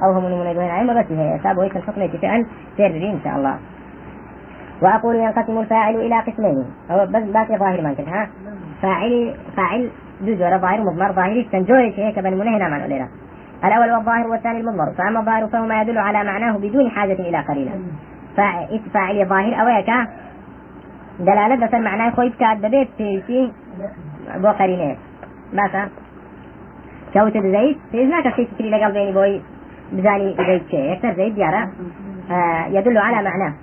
أو 0.03 0.13
هم 0.13 0.25
من 0.25 0.33
المنيدون 0.33 0.65
علم 0.65 1.01
بس 1.01 1.07
هي 1.11 1.41
هيك 1.63 1.77
الحكم 1.77 2.09
فعل 2.19 2.47
سري 2.77 3.13
إن 3.13 3.21
شاء 3.25 3.37
الله. 3.37 3.59
وأقول 4.83 5.17
ينقسم 5.17 5.59
الفاعل 5.59 5.95
إلى 5.95 6.21
قسمين. 6.21 6.65
أو 6.91 7.07
بس 7.07 7.23
باقي 7.23 7.59
ظاهر 7.59 7.81
ما 7.83 7.95
ها؟ 8.09 8.29
فاعل 8.83 9.35
فاعل 9.57 9.91
جزء 10.21 10.45
ولا 10.47 10.57
ظاهر 10.59 10.81
مضمر 10.81 11.13
ظاهر 11.13 11.47
تنجوري 11.53 11.95
هيك 11.97 12.19
بن 12.19 12.35
منهنا 12.35 12.69
مع 12.69 12.77
الأولى 12.77 13.09
الأول 13.65 13.93
والظاهر 13.93 14.27
والثاني 14.27 14.61
المضمر. 14.61 14.93
فأما 14.99 15.21
الظاهر 15.21 15.47
فهو 15.47 15.67
ما 15.67 15.83
يدل 15.83 15.99
على 15.99 16.25
معناه 16.25 16.57
بدون 16.59 16.91
حاجة 16.91 17.13
إلى 17.13 17.39
قرينة 17.41 17.71
فا- 18.37 18.79
فاعل 18.95 19.27
ظاهر. 19.27 19.61
أو 19.61 19.67
هيك 19.67 19.91
دلالة 21.21 21.67
بس 21.67 21.75
معناه 21.75 22.11
خويت 22.11 22.35
كاد 22.37 22.61
ببيت 22.67 22.89
في 22.99 23.23
في 23.27 23.53
بو 24.37 24.49
قرينة 24.49 24.97
مثلا 25.53 25.89
كوت 27.15 27.33
زيد. 27.39 27.77
في 27.93 28.05
هناك 28.05 28.35
شيء 28.37 28.49
تكري 28.55 28.71
لقل 28.71 28.93
بيني 28.93 29.13
بوي. 29.13 29.41
بزاني 29.93 30.35
زيد 30.37 30.63
شيء. 30.71 30.93
أكثر 30.93 31.15
زيد 31.15 31.35
ديارة 31.35 31.69
آه 32.31 32.67
يدل 32.67 32.99
على 32.99 33.17
معناه. 33.29 33.55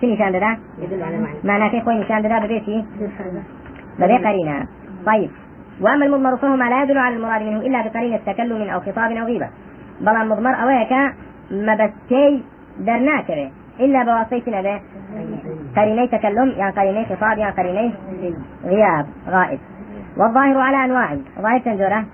شنو 0.00 0.14
نشان 0.14 0.32
ده؟ 0.32 0.58
يدل 0.78 1.02
على 1.02 1.16
معنى 1.18 1.36
معناه 1.44 1.68
كيف 1.68 1.84
خوي 1.84 1.94
نشان 2.00 2.22
ده 2.22 2.38
ببيتي 2.38 2.84
ببي 3.98 4.16
قرينة. 4.16 4.66
طيب. 5.06 5.30
وأما 5.80 6.06
المضمر 6.06 6.36
فهو 6.36 6.56
ما 6.56 6.64
لا 6.64 6.82
يدل 6.82 6.98
على 6.98 7.16
المراد 7.16 7.42
منه 7.42 7.60
إلا 7.60 7.88
بقرينة 7.88 8.16
تكلم 8.26 8.70
أو 8.70 8.80
خطاب 8.80 9.10
أو 9.10 9.26
غيبة 9.26 9.48
بل 10.00 10.16
المضمر 10.16 10.54
أويك 10.62 10.92
ما 11.50 11.74
بسكي 11.74 12.42
درناك 12.78 13.28
به 13.28 13.50
إلا 13.80 14.04
بواسطة 14.04 14.62
به 14.62 14.80
قريني 15.76 16.06
تكلم 16.08 16.48
يعني 16.56 16.72
قريني 16.72 17.04
خطاب 17.04 17.38
يعني 17.38 17.56
قريني 17.56 17.92
غياب 18.64 19.06
غائب. 19.28 19.58
والظاهر 20.16 20.58
على 20.58 20.84
أنواع. 20.84 21.16
ظاهر 21.38 21.58
تنزوره 21.58 22.04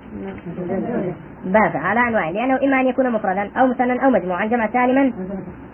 باشا 1.44 1.78
على 1.78 2.00
أنواع. 2.08 2.30
لأنه 2.30 2.58
إما 2.64 2.80
أن 2.80 2.86
يكون 2.86 3.10
مفردا 3.10 3.50
أو 3.56 3.66
مثنى 3.66 4.04
أو 4.04 4.10
مجموعا 4.10 4.46
جمع 4.46 4.66
سالما 4.66 5.12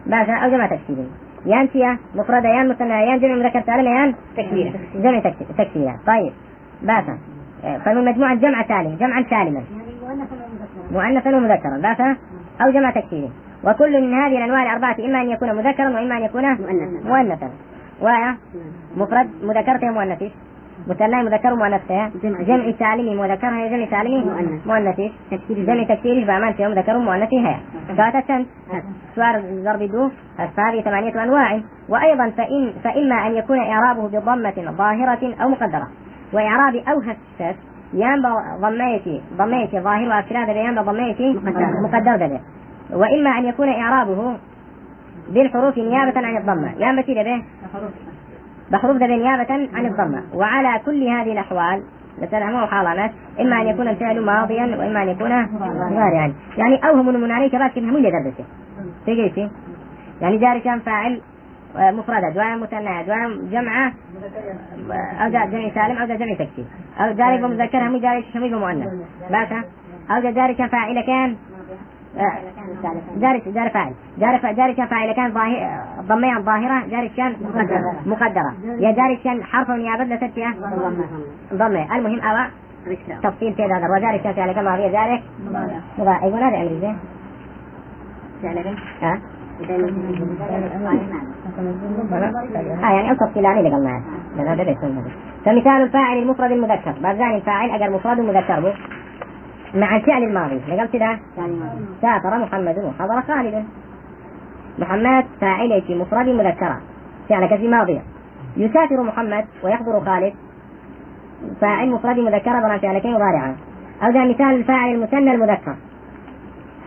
باشا 0.06 0.32
أو 0.32 0.50
جمع 0.50 0.66
تكسيري 0.66 1.08
يان 1.46 1.68
سيا 1.72 1.98
مفردة 2.14 2.48
يان 2.48 2.68
مثنى 2.68 2.92
يان 2.92 3.18
جمع 3.18 3.34
مذكر 3.34 3.62
سالم 3.66 3.86
يان 3.86 4.14
تكسير 4.36 4.72
جمع 4.94 5.18
تكسير 5.18 5.46
تكسير 5.58 5.94
طيب 6.06 6.32
باشا 6.82 7.18
فالمجموعة 7.84 8.34
جمع 8.34 8.62
سالم 8.62 8.96
جمعا 8.96 9.24
سالما. 9.30 9.62
مؤنثا 10.92 11.36
ومذكرا 11.36 11.78
باشا 11.82 12.16
أو 12.62 12.70
جمع 12.70 12.90
تكسيري 12.90 13.30
وكل 13.64 14.00
من 14.00 14.14
هذه 14.14 14.38
الأنواع 14.38 14.62
الأربعة 14.62 14.96
إما 14.98 15.20
أن 15.22 15.30
يكون 15.30 15.54
مذكرا 15.56 15.88
وإما 15.88 16.16
أن 16.16 16.22
يكون 16.22 16.42
مؤنثا. 16.42 17.08
مؤنثا. 17.08 17.50
ويا 18.00 18.36
مفرد 18.96 19.28
مذكرته 19.42 19.90
مؤنث 19.90 20.22
مثنى 20.88 21.22
مذكر 21.22 21.54
مؤنث 21.54 21.92
جمع. 22.22 22.42
جمع 22.42 22.72
سالم 22.78 23.20
مذكر 23.20 23.48
هي 23.48 23.68
جمع 23.68 23.86
سالم 23.90 24.28
مؤنث. 24.28 24.66
مؤنث 24.66 25.00
تكسير 25.30 25.66
جمع 25.66 25.82
تكسير 25.82 26.26
بأمان 26.26 26.52
فيهم 26.52 26.70
مذكر 26.70 26.96
هي. 27.32 27.56
كاتة 27.96 28.46
سؤال 29.14 29.64
ضرب 29.64 29.82
دو. 29.82 30.10
هذه 30.38 30.80
ثمانية 30.80 31.22
أنواع. 31.24 31.60
وأيضا 31.88 32.30
فإن 32.30 32.72
فإما 32.84 33.26
أن 33.26 33.32
يكون 33.36 33.58
إعرابه 33.58 34.08
بضمة 34.08 34.72
ظاهرة 34.78 35.34
أو 35.42 35.48
مقدرة. 35.48 35.88
وإعراب 36.32 36.74
أو 36.74 37.00
هسس 37.00 37.56
ينبى 37.94 38.28
ضميتي 38.60 39.22
ضميتي 39.36 39.80
ظاهر 39.80 40.08
وأكراد 40.08 40.48
ينبى 40.56 40.80
ضميتي 40.80 41.32
مقدر. 41.32 42.16
به 42.26 42.40
وإما 42.92 43.38
أن 43.38 43.44
يكون 43.44 43.68
إعرابه 43.68 44.36
بالحروف 45.28 45.78
نيابة 45.78 46.26
عن 46.26 46.36
الضمة. 46.36 46.72
ينبى 46.78 47.02
كده 47.02 47.22
به؟ 47.22 47.42
بحروف 48.72 48.96
ده 48.96 49.06
نيابة 49.06 49.68
عن 49.74 49.86
الضمة. 49.86 50.22
وعلى 50.34 50.80
كل 50.86 51.02
هذه 51.08 51.32
الأحوال 51.32 51.82
لتنعمه 52.22 52.66
حالات 52.66 53.10
إما 53.40 53.62
أن 53.62 53.66
يكون 53.66 53.88
الفعل 53.88 54.20
ماضيا 54.20 54.76
وإما 54.76 55.02
أن 55.02 55.08
يكون 55.08 55.42
مضارعا 55.90 56.32
يعني 56.58 56.88
أوهم 56.88 57.20
من 57.20 57.30
عليك 57.30 57.56
بعد 57.56 57.70
كلمة 57.70 57.92
مولي 57.92 58.10
درسه 58.10 58.44
تجيسي 59.06 59.50
يعني 60.20 60.38
جاري 60.38 60.60
كان 60.60 60.78
فاعل 60.80 61.20
مفردة. 61.76 62.28
دواء 62.28 62.58
مثنى 62.58 63.04
دواء 63.04 63.28
جمعة 63.50 63.92
أو 65.20 65.30
جمع 65.30 65.70
سالم 65.74 65.98
أو 65.98 66.06
جمع 66.06 66.34
تكسير 66.34 66.64
أو 67.00 67.12
جاري 67.12 67.38
بمذكر 67.42 67.78
هم 67.78 67.96
جاري 67.96 68.24
شميل 68.32 68.54
بمؤنث. 68.54 68.88
باشا 69.30 69.64
أو 70.10 70.20
جاري 70.30 70.54
كفاعل 70.54 71.00
كان 71.00 71.36
جاري 73.16 73.42
جاري 73.46 73.70
فاعل. 73.70 73.92
جاري 74.18 74.54
جاري 74.54 74.74
كان 74.74 74.86
فاعل 74.86 75.12
كان 75.12 75.32
ظاهر 75.32 75.80
ضمية 76.00 76.38
ظاهرة. 76.38 76.86
جاري 76.86 77.08
كان 77.08 77.36
مقدرة. 78.06 78.54
يا 78.78 78.92
جاري 78.92 79.16
كان 79.16 79.44
حرف 79.44 79.70
نيابة 79.70 80.04
لستة 80.04 80.54
ضمية 81.54 81.96
المهم 81.96 82.20
أو 82.20 82.50
تفصيل 83.22 83.54
في 83.54 83.64
هذا 83.64 83.88
وجاري 83.96 84.18
كان 84.18 84.32
فعل 84.32 84.52
كما 84.52 84.76
هي 84.76 84.86
ذلك 84.86 85.22
مضارع. 85.98 86.26
يقول 86.26 86.42
هذا 86.42 86.56
أمر 86.56 86.80
زين. 86.80 86.98
ها؟ 89.02 89.20
آه 92.84 92.92
يعني 92.92 93.10
أو 93.10 93.14
تفصيلان 93.14 93.58
اللي 93.58 93.70
قلناه 93.70 94.02
فمثال 95.44 95.82
الفاعل 95.82 96.18
المفرد 96.18 96.52
المذكر. 96.52 96.94
بعد 97.02 97.20
الفاعل 97.20 97.70
أجر 97.70 97.90
مفرد 97.90 98.20
مذكر 98.20 98.74
مع 99.74 99.96
الفعل 99.96 100.22
الماضي. 100.22 100.60
لقل 100.68 100.86
كده؟ 100.86 101.18
سافر 102.02 102.38
محمد 102.38 102.78
وحضر 102.78 103.22
خالد. 103.22 103.64
محمد 104.78 105.24
فاعل 105.40 105.82
في 105.82 105.94
مفرد 105.94 106.28
مذكرة 106.28 106.80
فعل 107.28 107.46
كسي 107.46 107.68
ماضية 107.68 108.02
يسافر 108.56 109.02
محمد 109.02 109.44
ويحضر 109.64 110.00
خالد. 110.00 110.34
فاعل 111.60 111.90
مفرد 111.90 112.18
مذكرة 112.18 112.60
بنا 112.60 112.78
فعلتين 112.78 113.14
مضارعا. 113.14 113.56
أو 114.02 114.10
ده 114.10 114.24
مثال 114.24 114.54
الفاعل 114.54 114.94
المثنى 114.94 115.34
المذكر. 115.34 115.76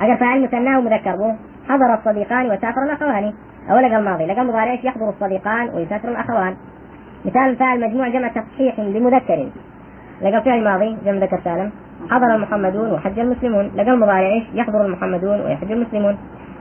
أجر 0.01 0.15
فاعل 0.15 0.43
مثنى 0.43 0.77
ومذكر 0.77 1.15
بو 1.15 1.31
حضر 1.69 1.93
الصديقان 1.93 2.45
وسافر 2.45 2.83
الأخوان. 2.83 3.33
أو 3.69 3.77
لقى 3.77 3.97
الماضي 3.97 4.25
لقى 4.25 4.41
المضارع 4.41 4.79
يحضر 4.83 5.09
الصديقان 5.09 5.69
ويسافر 5.69 6.09
الأخوان. 6.09 6.55
مثال 7.25 7.49
الفاعل 7.49 7.81
مجموع 7.81 8.09
جمع 8.09 8.27
تصحيح 8.27 8.79
لمذكر. 8.79 9.49
لقى 10.21 10.41
فعل 10.41 10.63
ماضي 10.63 10.97
جمع 11.05 11.17
ذكر 11.17 11.39
سالم 11.43 11.71
حضر 12.09 12.35
المحمدون 12.35 12.91
وحج 12.91 13.19
المسلمون. 13.19 13.71
لقى 13.75 13.91
المضارع؟ 13.91 14.41
يحضر 14.53 14.85
المحمدون 14.85 15.41
ويحج 15.41 15.71
المسلمون. 15.71 16.17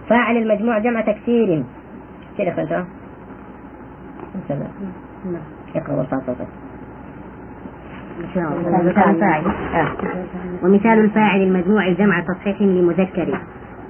فاعل 0.08 0.36
المجموع 0.36 0.78
جمع 0.78 1.00
تكسير. 1.00 1.64
كده 2.38 2.50
فهمت 2.50 2.86
اقرأ 5.76 5.94
الفاعل 9.10 9.42
ومثال 10.62 10.98
الفاعل 10.98 11.42
المجموع 11.42 11.92
جمع 11.92 12.20
تصحيح 12.20 12.62
لمذكر. 12.62 13.40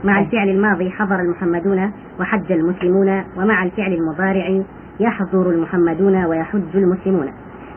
مع 0.04 0.20
الفعل 0.20 0.48
الماضي 0.48 0.90
حضر 0.90 1.20
المحمدون 1.20 1.92
وحج 2.20 2.52
المسلمون 2.52 3.24
ومع 3.36 3.64
الفعل 3.64 3.92
المضارع 3.92 4.62
يحضر 5.00 5.50
المحمدون 5.50 6.24
ويحج 6.24 6.76
المسلمون. 6.76 7.32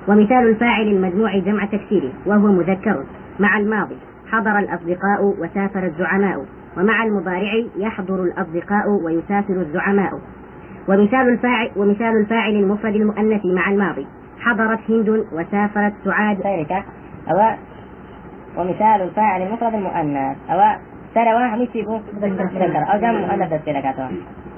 ومثال 0.08 0.50
الفاعل 0.50 0.88
المجموع 0.88 1.38
جمع 1.38 1.66
تكسير 1.66 2.12
وهو 2.26 2.48
مذكر. 2.48 3.04
مع 3.40 3.58
الماضي 3.58 3.98
حضر 4.32 4.60
الأصدقاء 4.60 5.24
وسافر 5.40 5.86
الزعماء 5.86 6.46
ومع 6.78 7.04
المضارع 7.04 7.52
يحضر 7.78 8.24
الأصدقاء 8.24 8.90
ويسافر 9.04 9.54
الزعماء. 9.54 10.12
ومثال 10.88 11.30
الفاعل 11.30 11.70
ومثال 11.76 12.18
الفاعل 12.22 12.56
المفرد 12.56 12.96
المؤنث 12.96 13.46
مع 13.46 13.70
الماضي 13.70 14.08
حضرت 14.40 14.80
هند 14.90 15.10
وسافرت 15.10 15.94
سعاد. 16.04 16.38
ومثال 18.58 19.02
الفاعل 19.02 19.42
المفرد 19.42 19.74
المؤنث 19.74 20.38
أو 20.50 20.60
سنة 21.16 21.64
مثيبه 21.64 22.02
ذكر 22.22 22.94
أو 22.94 23.00
جمع 23.00 23.12
مؤنث 23.12 23.54
السلكات 23.54 23.96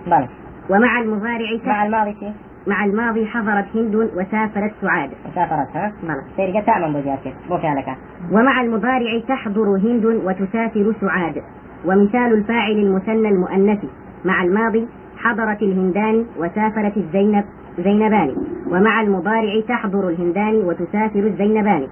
بلى. 0.07 0.27
ومع 0.69 1.01
المضارع 1.01 1.47
مع 1.65 1.85
الماضي 1.85 2.13
شيء 2.19 2.33
مع 2.67 2.85
الماضي 2.85 3.25
حضرت 3.25 3.65
هند 3.75 3.95
وسافرت 3.95 4.73
سعاد. 4.81 5.09
وسافرت 5.29 5.75
ها؟ 5.75 5.93
بلى. 6.03 6.21
سيرجع 6.35 6.59
تعمل 6.59 6.93
بوجهك 6.93 7.33
مو 7.49 7.57
فعلك 7.57 7.85
ومع 8.31 8.61
المضارع 8.61 9.19
تحضر 9.27 9.75
هند 9.75 10.05
وتسافر 10.05 10.93
سعاد. 11.01 11.43
ومثال 11.85 12.33
الفاعل 12.33 12.71
المثنى 12.71 13.29
المؤنث. 13.29 13.85
مع 14.25 14.43
الماضي 14.43 14.87
حضرت 15.17 15.61
الهندان 15.61 16.25
وسافرت 16.37 16.97
الزينب 16.97 17.45
زينبان. 17.79 18.35
ومع 18.71 19.01
المضارع 19.01 19.61
تحضر 19.67 20.09
الهندان 20.09 20.55
وتسافر 20.55 21.19
الزينبان. 21.19 21.87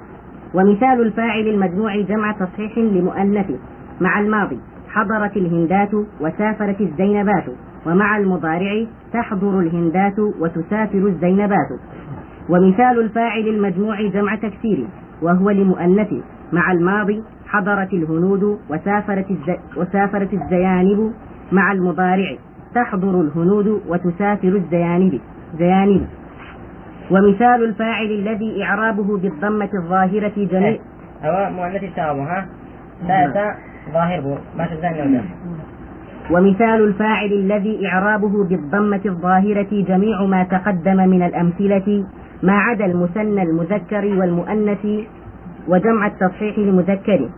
ومثال 0.53 1.01
الفاعل 1.01 1.47
المجموع 1.47 2.01
جمع 2.01 2.31
تصحيح 2.31 2.77
لمؤنث 2.77 3.51
مع 4.01 4.19
الماضي 4.19 4.59
حضرت 4.89 5.37
الهندات 5.37 5.89
وسافرت 6.21 6.81
الزينبات 6.81 7.45
ومع 7.85 8.17
المضارع 8.17 8.85
تحضر 9.13 9.59
الهندات 9.59 10.19
وتسافر 10.19 11.07
الزينبات. 11.07 11.69
ومثال 12.49 12.99
الفاعل 12.99 13.47
المجموع 13.47 14.01
جمع 14.01 14.35
تكسير 14.35 14.87
وهو 15.21 15.49
لمؤنث 15.49 16.13
مع 16.53 16.71
الماضي 16.71 17.23
حضرت 17.47 17.93
الهنود 17.93 18.59
وسافرت 18.69 19.31
الز... 19.31 19.49
وسافرت 19.77 20.33
الزيانب 20.33 21.13
مع 21.51 21.71
المضارع 21.71 22.35
تحضر 22.75 23.21
الهنود 23.21 23.81
وتسافر 23.87 24.47
الزيانب 24.47 25.21
زيانب. 25.57 26.07
ومثال 27.11 27.63
الفاعل 27.63 28.05
الذي 28.11 28.63
إعرابه 28.63 29.17
بالضمة 29.17 29.69
الظاهرة 29.73 30.33
جميع 30.37 30.79
هو 31.23 31.49
مؤنث 31.51 31.83
التوابع 31.83 32.37
ها؟ 32.37 32.45
ثلاثة 33.07 33.55
ظاهر 33.93 34.37
ما 34.57 34.65
تزال 34.65 35.21
ومثال 36.31 36.83
الفاعل 36.83 37.33
الذي 37.33 37.87
إعرابه 37.87 38.43
بالضمة 38.43 39.01
الظاهرة 39.05 39.67
جميع 39.71 40.25
ما 40.25 40.43
تقدم 40.43 40.97
من 41.09 41.25
الأمثلة 41.25 42.05
ما 42.43 42.53
عدا 42.53 42.85
المثنى 42.85 43.43
المذكر 43.43 44.05
والمؤنث 44.05 44.87
وجمع 45.67 46.07
التصحيح 46.07 46.59
لمذكر. 46.59 47.29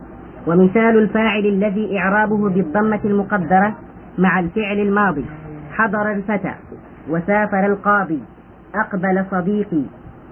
ومثال 0.46 0.98
الفاعل 0.98 1.46
الذي 1.46 1.98
إعرابه 1.98 2.50
بالضمة 2.50 3.00
المقدرة 3.04 3.74
مع 4.18 4.40
الفعل 4.40 4.78
الماضي. 4.78 5.24
حضر 5.72 6.12
الفتى 6.12 6.54
وسافر 7.10 7.66
القاضي. 7.66 8.22
أقبل 8.74 9.24
صديقي. 9.30 9.82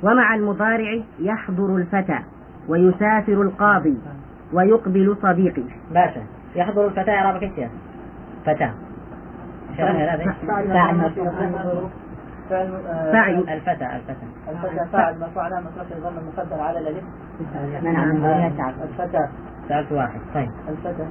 ومع 0.03 0.35
المضارع 0.35 1.01
يحضر 1.21 1.77
الفتى. 1.77 2.19
ويسافر 2.69 3.43
القاضي. 3.43 3.97
ويقبل 4.53 5.17
صديقي. 5.23 5.63
باشا. 5.91 6.23
يحضر 6.55 6.87
الفتى 6.87 7.11
إعرابك 7.11 7.43
إيش 7.43 7.71
فتى 8.47 8.71
فاعل 9.77 9.97
فاعل 13.13 13.35
الفتى 13.49 13.87
الفتى 13.97 14.27
الفتى 14.49 14.87
فاعل 14.93 15.19
مرفوع 15.21 15.43
علامة 15.43 15.67
رفع 15.79 15.97
الضم 15.97 16.19
المقدر 16.19 16.61
على 16.61 16.79
الألف. 16.79 17.05
منع 17.83 18.05
من 18.05 18.25
الفتى 18.83 19.29
سألت 19.69 19.93
واحد. 19.93 20.21
طيب. 20.35 20.51
الفتى 20.69 21.07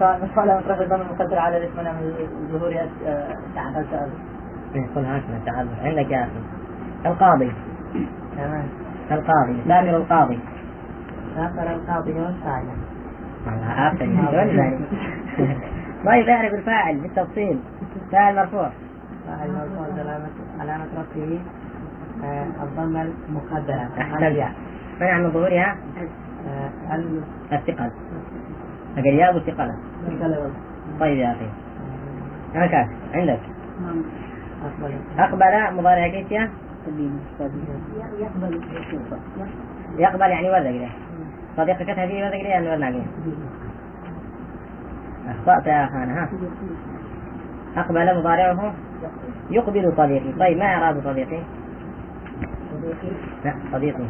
فاعل 0.00 0.20
مرفوع 0.20 0.42
علامة 0.42 0.60
رفع 0.68 0.82
الضم 0.82 1.00
المقدر 1.00 1.38
على 1.38 1.56
الألف. 1.56 1.80
منع 1.80 1.92
من 1.92 2.48
ظهور 2.52 2.68
إيه، 4.74 4.86
قل 4.96 5.04
هكذا 5.04 5.40
تعال 5.46 5.68
عندك 5.82 6.10
يا 6.10 6.22
أخي. 6.22 6.30
القاضي. 7.06 7.52
تمام. 8.36 8.68
القاضي. 9.10 9.62
سافر 9.68 9.96
القاضي. 9.96 10.38
سافر 11.36 11.74
القاضي 11.74 12.12
والفاعل 12.12 12.64
طيب 16.06 16.28
اعرف 16.28 16.54
الفاعل 16.54 17.00
بالتفصيل. 17.00 17.58
فاعل 18.12 18.36
مرفوع. 18.36 18.70
فاعل 19.26 19.50
مرفوع 19.52 19.86
علامة 19.98 20.28
علامة 20.60 20.84
رفعه 20.84 21.38
آه، 22.24 22.46
الضمة 22.64 23.02
المقدرة. 23.28 23.88
أحسن 23.98 24.24
منع 25.00 25.18
من 25.18 25.30
ظهورها 25.30 25.76
ال- 26.94 27.22
الثقل. 27.52 27.90
الياء 28.98 29.34
والثقل. 29.34 29.72
الكلمة. 30.08 30.50
طيب 31.00 31.18
يا 31.18 31.32
أخي. 31.32 31.46
هكذا 32.54 32.88
عندك. 33.14 33.40
أقبل 34.64 34.92
أقبل 35.18 35.76
مضارع 35.76 36.08
كيف 36.08 36.30
يا؟ 36.32 36.50
يقبل. 39.98 40.22
يعني 40.30 40.48
له 40.78 40.88
صديقك 41.60 41.90
هذه 41.90 42.24
وذق 42.24 42.42
له 42.42 42.58
أنه 42.58 42.72
وذق 42.72 43.04
أخطأت 45.28 45.66
يا 45.66 45.84
أخانا 45.84 46.22
ها؟ 46.22 46.30
أقبل 47.76 48.18
مضارعه. 48.18 48.74
يقبل 49.50 49.92
صديقي. 49.96 50.32
طيب 50.32 50.58
ما 50.58 50.64
إعراب 50.64 51.00
صديقي؟ 51.04 51.42
لا 53.44 53.54
صديقي. 53.72 54.04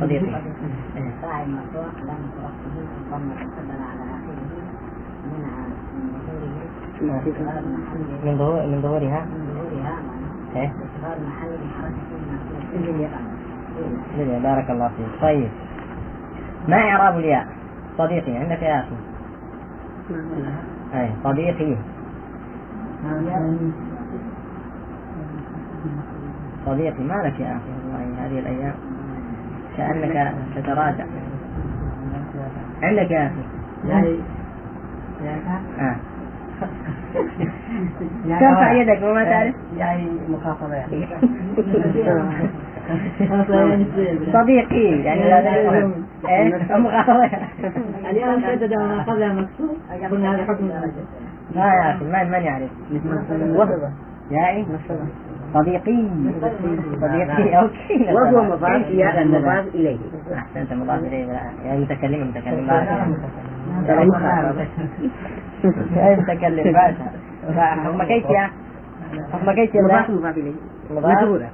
صديقي. 0.00 0.26
إيه. 0.96 1.10
فاعل 1.22 1.50
مرفوع 1.50 1.84
علامة 2.02 2.28
رفعه 2.38 2.76
الضمة 3.00 3.34
المقدرة 3.42 3.84
على 3.90 4.02
آخره. 4.16 4.36
من 7.00 7.20
ظهوره. 7.20 7.56
من 8.24 8.38
ظهور 8.38 8.66
من 8.66 8.82
ظهورها 8.82 9.24
من 9.24 9.46
ظهورها 9.54 9.98
إيه. 10.56 10.72
محل 11.26 11.48
بحركة 11.48 11.96
من 12.74 12.82
جميل 12.86 13.08
بارك 14.42 14.70
الله 14.70 14.88
فيك. 14.88 15.20
طيب. 15.22 15.48
ما 16.68 16.76
إعراب 16.76 17.18
الياء؟ 17.18 17.46
صديقي 17.98 18.32
عندك 18.36 18.62
يا 18.62 18.80
أخي. 18.80 18.96
أي 20.94 21.10
صديقي. 21.24 21.76
صديقي 26.66 27.04
ما 27.04 27.14
لك 27.14 27.40
يا 27.40 27.56
أخي 27.56 27.70
والله 27.82 28.26
هذه 28.26 28.38
الأيام؟ 28.38 28.74
كأنك 29.76 30.34
تتراجع. 30.56 31.04
عندك 32.82 33.10
يا 33.10 33.26
أخي. 33.26 33.44
يعني 33.88 34.18
آه. 35.80 35.96
ترفع 38.40 38.72
يدك 38.72 39.02
وما 39.02 39.24
تعرف. 39.24 39.54
يعني 39.76 40.08
مخاطبة 40.28 40.74
يعني. 40.74 41.06
صديقي 44.32 45.02
يعني 45.02 45.20
لا 45.20 45.56
إيه؟ 46.28 46.76
مخاطبة 46.76 47.30
اليوم 48.10 48.40
شدد 48.40 48.72
قبل 49.06 49.42
مكتوب 49.42 49.76
قلنا 50.10 50.34
هذا 50.34 50.44
حكم 50.44 50.70
ما 51.54 51.64
يا 51.64 51.90
أخي 51.90 52.04
من 52.04 52.30
من 52.30 52.42
يعرف 52.42 52.70
وهو 53.56 53.88
يعني 54.30 54.66
صديقي 55.54 56.08
صديقي 57.00 57.58
أوكي. 57.58 58.12
وهو 58.12 58.42
مضاف 58.42 58.86
إلى 58.86 59.24
مضاف 59.24 59.66
إليه. 59.74 59.98
أحسنت 60.34 60.72
مضاف 60.72 61.04
إليه. 61.04 61.26
يعني 61.64 61.80
متكلم 61.80 62.28
متكلم. 62.28 62.70
يا 65.96 66.16
متكلم. 66.16 66.76
حكم 67.56 68.02
كيف 68.02 68.30
يا 68.30 68.50
حكم 69.32 69.50
كيف 69.52 69.74
يا 69.74 69.82
مضاف 69.82 70.10
مضاف 70.10 70.36
إليه. 70.38 70.52
مضاف. 70.90 71.50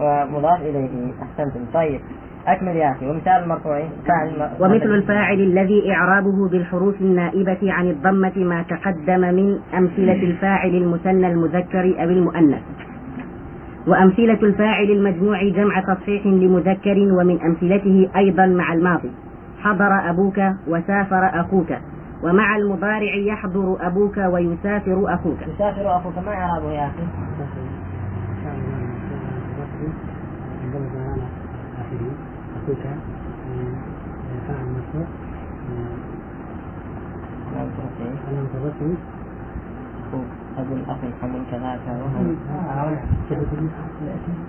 ومضاف 0.00 0.60
إليه. 0.60 1.12
أحسنتم. 1.22 1.60
طيب. 1.74 2.00
أكمل 2.46 2.76
يا 2.76 2.90
أخي. 2.90 3.10
ومثال 3.10 3.42
المرفوع 3.42 3.82
فاعل 4.06 4.50
ومثل 4.60 4.94
الفاعل 4.94 5.40
الذي 5.40 5.92
إعرابه 5.92 6.48
بالحروف 6.48 7.00
النائبة 7.00 7.58
عن 7.62 7.86
الضمة 7.90 8.32
ما 8.36 8.62
تقدم 8.62 9.20
من 9.20 9.58
أمثلة 9.78 10.22
الفاعل 10.22 10.70
المثنى 10.70 11.26
المذكر 11.26 12.02
أو 12.02 12.08
المؤنث. 12.08 12.62
وأمثلة 13.86 14.38
الفاعل 14.42 14.90
المجموع 14.90 15.48
جمع 15.48 15.80
تصحيح 15.80 16.26
لمذكر 16.26 16.98
ومن 16.98 17.40
أمثلته 17.40 18.08
أيضا 18.16 18.46
مع 18.46 18.72
الماضي. 18.72 19.10
حضر 19.62 20.10
أبوك 20.10 20.40
وسافر 20.68 21.40
أخوك. 21.40 21.72
ومع 22.22 22.56
المضارع 22.56 23.14
يحضر 23.14 23.76
أبوك 23.80 24.16
ويسافر 24.16 25.14
أخوك. 25.14 25.38
يسافر 25.54 25.96
أخوك. 25.96 26.18
ما 26.26 26.32
إعرابه 26.32 26.72
يا 26.72 26.86
أخي؟ 26.86 27.02
أخوك 32.68 32.84
فاعل 34.48 34.66
مرفوع. 34.76 35.06
علامة 38.28 38.52
الرسم 38.54 38.92
أب 40.58 40.70
أخ 40.88 41.00
حمل 41.20 41.42
كذاك 41.50 41.86
وهن. 41.88 42.36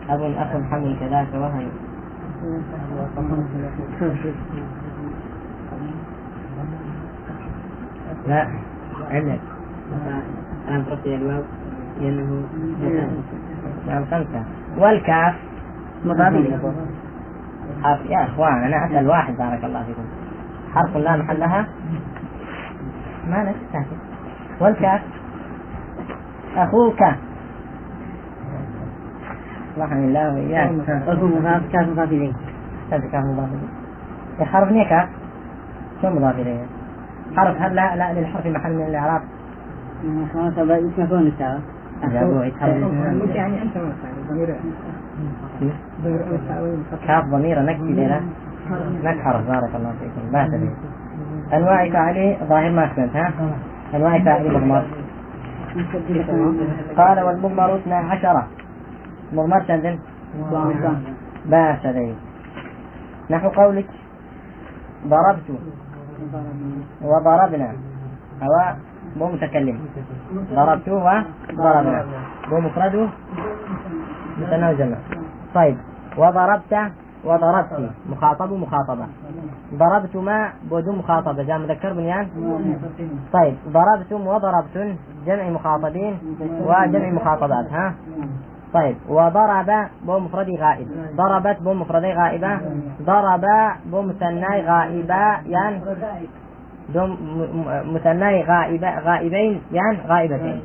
أب 0.10 0.21
أخ 0.21 0.51
حمل 0.71 0.95
كذاك 0.99 1.32
وهن. 1.34 1.67
لا 8.27 8.47
عندك. 9.12 9.39
رفع 10.69 11.15
الواو 11.15 11.43
لأنه 12.01 12.43
نعم 13.88 14.05
خمسة 14.05 14.43
والكاف 14.77 15.36
مضاف 16.05 16.34
إليه. 16.34 16.73
حرف 17.84 18.05
يا 18.05 18.23
إخوان 18.23 18.63
أنا 18.63 18.86
أسأل 18.86 19.08
واحد 19.08 19.38
بارك 19.38 19.63
الله 19.63 19.84
فيكم. 19.84 20.05
حرف 20.75 20.97
لا 20.97 21.17
محل 21.17 21.39
لها 21.39 21.67
ما 23.27 23.53
ساكت 23.73 23.88
والكاف؟ 24.60 25.01
أخوك. 26.55 27.01
رحم 29.77 29.97
الله 29.97 30.34
وإياك. 30.34 30.71
وهو 31.08 31.27
مضاف 31.27 31.62
كاف 31.71 31.88
مضاف 31.88 32.12
إليه. 32.12 32.34
هذا 32.91 33.08
كاف 33.12 33.25
مضاف 33.25 33.49
إليه. 33.49 34.45
حرف 34.45 34.71
نيكا 34.71 35.10
شو 36.01 36.10
مضاف 36.10 36.36
إليه؟ 36.36 36.65
حرف 37.38 37.62
هل 37.62 37.75
لا 37.75 37.95
لا 37.95 38.13
للحرف 38.13 38.45
محل 38.45 38.73
من 38.73 38.86
الإعراب؟ 38.86 39.21
خلاص 40.34 40.53
جابوه 42.03 42.45
يتحرك 42.45 43.36
يعني 43.36 43.58
ضمير 44.29 44.55
كاف 47.07 47.23
ضمير 47.25 47.61
نكتي 47.61 48.07
له 48.07 48.21
نك 49.03 49.19
حرف 49.21 49.47
بارك 49.47 49.75
الله 49.75 49.93
فيكم. 49.99 50.33
ما 50.33 50.47
تدري. 50.47 50.71
أنواع 51.53 51.89
فاعله 51.89 52.37
ظاهر 52.49 52.71
ما 52.71 52.83
احسنت 52.85 53.15
ها؟ 53.15 53.33
أنواع 53.95 54.23
فاعله 54.23 54.57
مضمر. 54.57 54.83
قال 56.97 57.19
والمضمر 57.19 57.75
اثنا 57.75 57.95
عشرة 57.95 58.47
مضمر 59.33 59.63
باس 61.45 61.85
عليه 61.85 62.13
نحو 63.31 63.47
قولك. 63.49 63.89
ضربت. 65.07 65.47
وضربنا. 67.01 67.71
هو 68.43 68.75
مو 69.17 69.31
متكلم. 69.31 69.79
ضربت 70.55 70.87
وضربنا. 70.89 72.05
مو 72.49 72.59
مفرده 72.59 73.07
مثنى 74.39 74.95
طيب. 75.55 75.77
وضربت 76.17 76.91
وضربت. 77.25 77.91
مخاطب 78.09 78.51
ومخاطبة 78.51 79.05
ضربت 79.73 80.15
ما 80.15 80.49
بدون 80.71 80.97
مخاطبة. 80.97 81.43
جاء 81.43 81.57
مذكر 81.57 81.93
بنيان 81.93 82.27
طيب. 83.33 83.55
ضربتم 83.67 84.27
وضربتن 84.27 84.95
جمع 85.25 85.49
مخاطبين 85.49 86.17
وجمع 86.62 87.09
مخاطبات. 87.09 87.71
ها؟ 87.71 87.93
طيب. 88.73 88.95
وضرب 89.09 89.88
بو 90.05 90.19
مفردي 90.19 90.55
غائب. 90.57 90.88
ضربت 91.15 91.62
بو 91.62 91.73
مفردي 91.73 92.13
غائبة. 92.13 92.59
ضرب 93.01 93.45
بو 93.85 94.01
مثناي 94.01 94.65
غائبة. 94.65 95.41
يعني 95.45 95.81
مثناي 97.93 98.43
غائبة 98.43 98.99
غائبين. 98.99 99.62
يعني 99.71 99.97
غائبتين. 100.07 100.62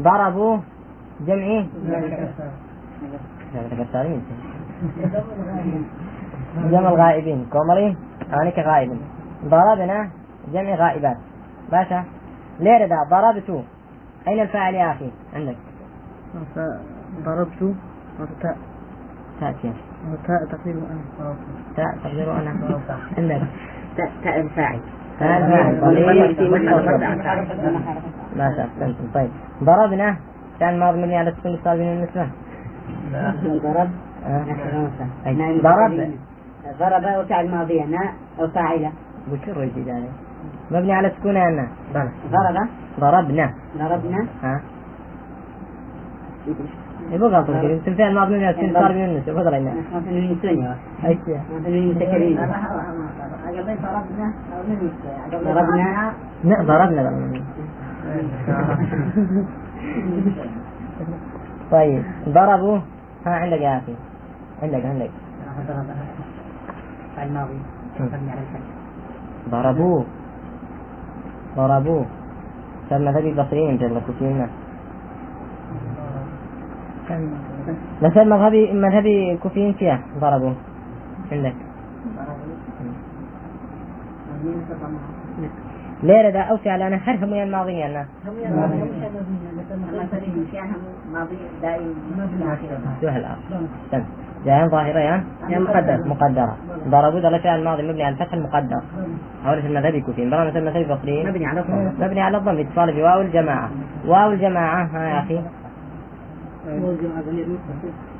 ضربوا 0.00 0.58
جمعي 3.62 4.20
جمع 6.70 6.88
الغائبين 6.88 7.46
كومري 7.52 7.96
أنا 8.32 8.50
كغائب 8.50 8.96
ضربنا 9.44 10.10
جمع 10.52 10.74
غائبات 10.74 11.16
باشا 11.72 12.04
ليه 12.60 12.86
ده 12.86 12.96
ضربت 13.10 13.64
أين 14.28 14.40
الفاعل 14.42 14.74
يا 14.74 14.92
أخي 14.92 15.10
عندك 15.34 15.56
ضربت 17.24 17.74
تاء 18.42 18.56
تأتي 19.40 19.72
تاء 20.26 20.44
تقدير 20.50 20.74
أنا 20.74 21.34
تاء 21.76 21.96
تقدر 22.04 22.32
أنا 22.32 22.50
عندك 23.18 23.42
تاء 24.24 24.40
الفاعل 24.40 24.80
تاء 25.18 25.38
الفاعل 25.38 25.74
ما 28.36 28.56
شاء 28.56 28.66
أحسنتم 28.66 29.04
طيب 29.14 29.30
ضربنا 29.62 30.16
كان 30.60 30.78
ماضي 30.78 30.98
مبني 30.98 31.16
على 31.16 31.30
السكون 31.30 31.54
الصابين 31.54 31.86
النسبة 31.92 32.28
ضرب. 33.62 33.90
آه. 34.26 34.44
نعم. 35.32 35.58
ضرب. 35.60 36.10
ضرب 36.80 37.04
وفعل 37.24 37.50
ماضية 37.50 37.84
ناء 37.84 38.12
أو 38.40 38.48
فاعلة 38.48 38.92
بكر 39.32 39.58
وجه 39.58 39.78
ذلك. 39.86 40.10
مبني 40.70 40.92
على 40.92 41.08
السكون 41.08 41.36
يا 41.36 41.48
أنا 41.48 41.68
ضرب. 41.94 42.10
ضرب. 42.32 42.68
ضربنا. 43.00 43.50
ضربنا. 43.78 44.26
ها؟ 44.42 44.60
يبغى 47.10 47.28
غلط 47.28 47.46
كذا 47.46 47.60
انت 47.72 47.90
فعل 47.90 48.14
ماضي 48.14 48.34
مبني 48.34 48.46
على 48.46 48.54
السكون 48.56 48.76
الصابين 48.76 49.04
النسبة 49.04 49.32
فضل 49.34 49.54
عنا 49.54 49.72
مثلا 49.94 50.12
من 50.12 50.30
السنة 50.30 50.76
إيش 51.04 51.18
مثلا 51.18 51.40
من 51.70 51.78
المتكلمين 51.78 52.38
ضربنا. 55.44 56.12
لا 56.44 56.62
ضربنا 56.62 57.02
بقى. 57.02 57.40
طيب 61.70 62.02
ضربوا. 62.28 62.78
ها 63.26 63.32
عندك 63.34 63.60
يا 63.60 63.78
أخي. 63.78 63.94
عندك 64.62 64.84
عندك. 64.86 65.10
فعل 67.16 67.32
ماضي 67.32 67.58
مبني 68.00 68.30
على 68.30 68.40
الفتح 68.40 68.60
ضربوه 69.50 70.04
ضربوه 71.56 72.06
كان 72.90 73.04
مذهبي 73.04 73.30
البصريين 73.30 73.78
جل 73.78 74.00
كوفيين 74.06 74.48
مثل 78.02 78.24
مذهبي 78.28 78.72
مذهبي 78.72 79.32
الكوفيين 79.32 79.72
فيها. 79.72 80.00
ضربوه. 80.20 80.54
عندك. 81.32 81.54
ده 86.30 86.40
أو 86.40 86.56
فعل 86.56 86.82
أنا 86.82 86.96
هرهم 86.96 87.34
يا 87.34 87.44
الماضي 87.44 87.84
أنا. 87.84 88.06
ماضي 91.12 91.36
دائم 91.62 91.94
سهل 93.02 93.26
استنى 93.84 94.04
جاء 94.44 94.68
ظاهرة 94.68 94.98
يا؟ 94.98 95.24
يا 95.48 95.58
مقدر 95.58 96.08
مقدرة. 96.08 96.56
ضربوا 96.88 97.20
ده 97.20 97.38
فعل 97.38 97.58
الماضي 97.58 97.82
مبني 97.82 98.04
على 98.04 98.14
الفتح 98.14 98.34
المقدر. 98.34 98.80
في 99.44 99.66
المذهب 99.66 99.94
الكوفيين 99.94 100.30
ضرب 100.30 100.46
مثل 100.46 100.58
المذهب 100.58 100.76
البصريين 100.76 101.28
مبني 101.28 101.46
على 101.46 101.60
الضم 101.60 102.04
مبني 102.04 102.20
على 102.20 102.36
الضم 102.36 102.58
اتصال 102.58 102.92
بواو 102.92 103.20
الجماعة. 103.20 103.70
واو 104.06 104.30
الجماعة 104.30 104.84
ها 104.84 105.08
يا 105.08 105.18
أخي. 105.18 105.40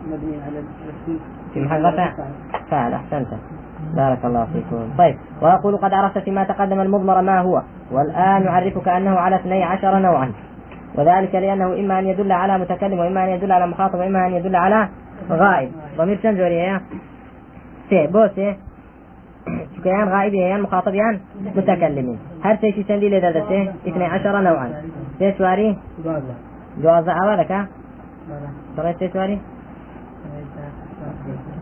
مبني 0.06 0.36
على 0.46 0.62
في 1.54 1.60
محل 1.60 1.84
رفع 1.84 2.12
فعل 2.70 2.92
أحسنت. 2.92 3.28
بارك 3.96 4.24
الله 4.24 4.46
فيكم. 4.52 4.90
طيب 4.98 5.16
وأقول 5.42 5.76
قد 5.76 5.92
عرفت 5.92 6.18
فيما 6.18 6.44
تقدم 6.44 6.80
المضمر 6.80 7.20
ما 7.22 7.40
هو 7.40 7.62
والآن 7.92 8.44
نعرفك 8.44 8.88
أنه 8.88 9.10
على 9.10 9.36
اثني 9.36 9.64
عشر 9.64 9.98
نوعا. 9.98 10.32
وذلك 10.94 11.34
لأنه 11.34 11.80
إما 11.80 11.98
أن 11.98 12.06
يدل 12.06 12.32
على 12.32 12.58
متكلم 12.58 12.98
وإما 12.98 13.24
أن 13.24 13.28
يدل 13.28 13.52
على 13.52 13.66
مخاطب 13.66 13.98
وإما 13.98 14.26
أن 14.26 14.32
يدل 14.32 14.56
على 14.56 14.88
غائب. 15.30 15.70
ضمير 15.98 16.16
تنزوري 16.16 16.54
يا 16.54 16.80
سي 17.90 18.06
بوسي 18.06 18.56
شكيان 19.76 20.08
غائبين 20.08 20.62
مخاطبين 20.62 21.20
متكلمين. 21.56 22.18
هل 22.44 22.56
تيشي 22.56 22.82
تندي 22.82 23.08
لدى 23.08 23.28
اثني 23.86 24.04
عشر 24.04 24.40
نوعا. 24.40 24.72
سيسواري 25.18 25.78
ضابط 26.00 26.22
جواز 26.82 27.08
عوالك 27.08 27.66
صريت 28.76 28.98
سيسواري 28.98 29.40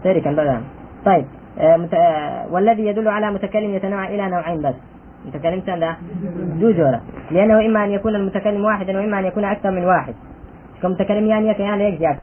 سيري 0.03 0.21
كان 0.21 0.37
بدأ 0.37 0.61
طيب. 1.05 1.25
والذي 2.51 2.87
يدل 2.87 3.09
على 3.09 3.31
متكلم 3.31 3.75
يتنوع 3.75 4.09
إلى 4.09 4.29
نوعين 4.29 4.63
بس. 4.63 4.75
متكلم 5.27 5.63
سنة 5.67 5.97
دو 6.61 6.71
جورة. 6.71 7.01
لأنه 7.31 7.67
إما 7.67 7.85
أن 7.85 7.91
يكون 7.91 8.15
المتكلم 8.15 8.65
واحدا 8.65 8.99
وإما 8.99 9.19
أن 9.19 9.25
يكون 9.25 9.45
أكثر 9.45 9.71
من 9.71 9.85
واحد. 9.85 10.15
كمتكلم 10.83 11.27
يعني 11.27 11.49
يكيان 11.49 11.81
يجزي 11.81 12.17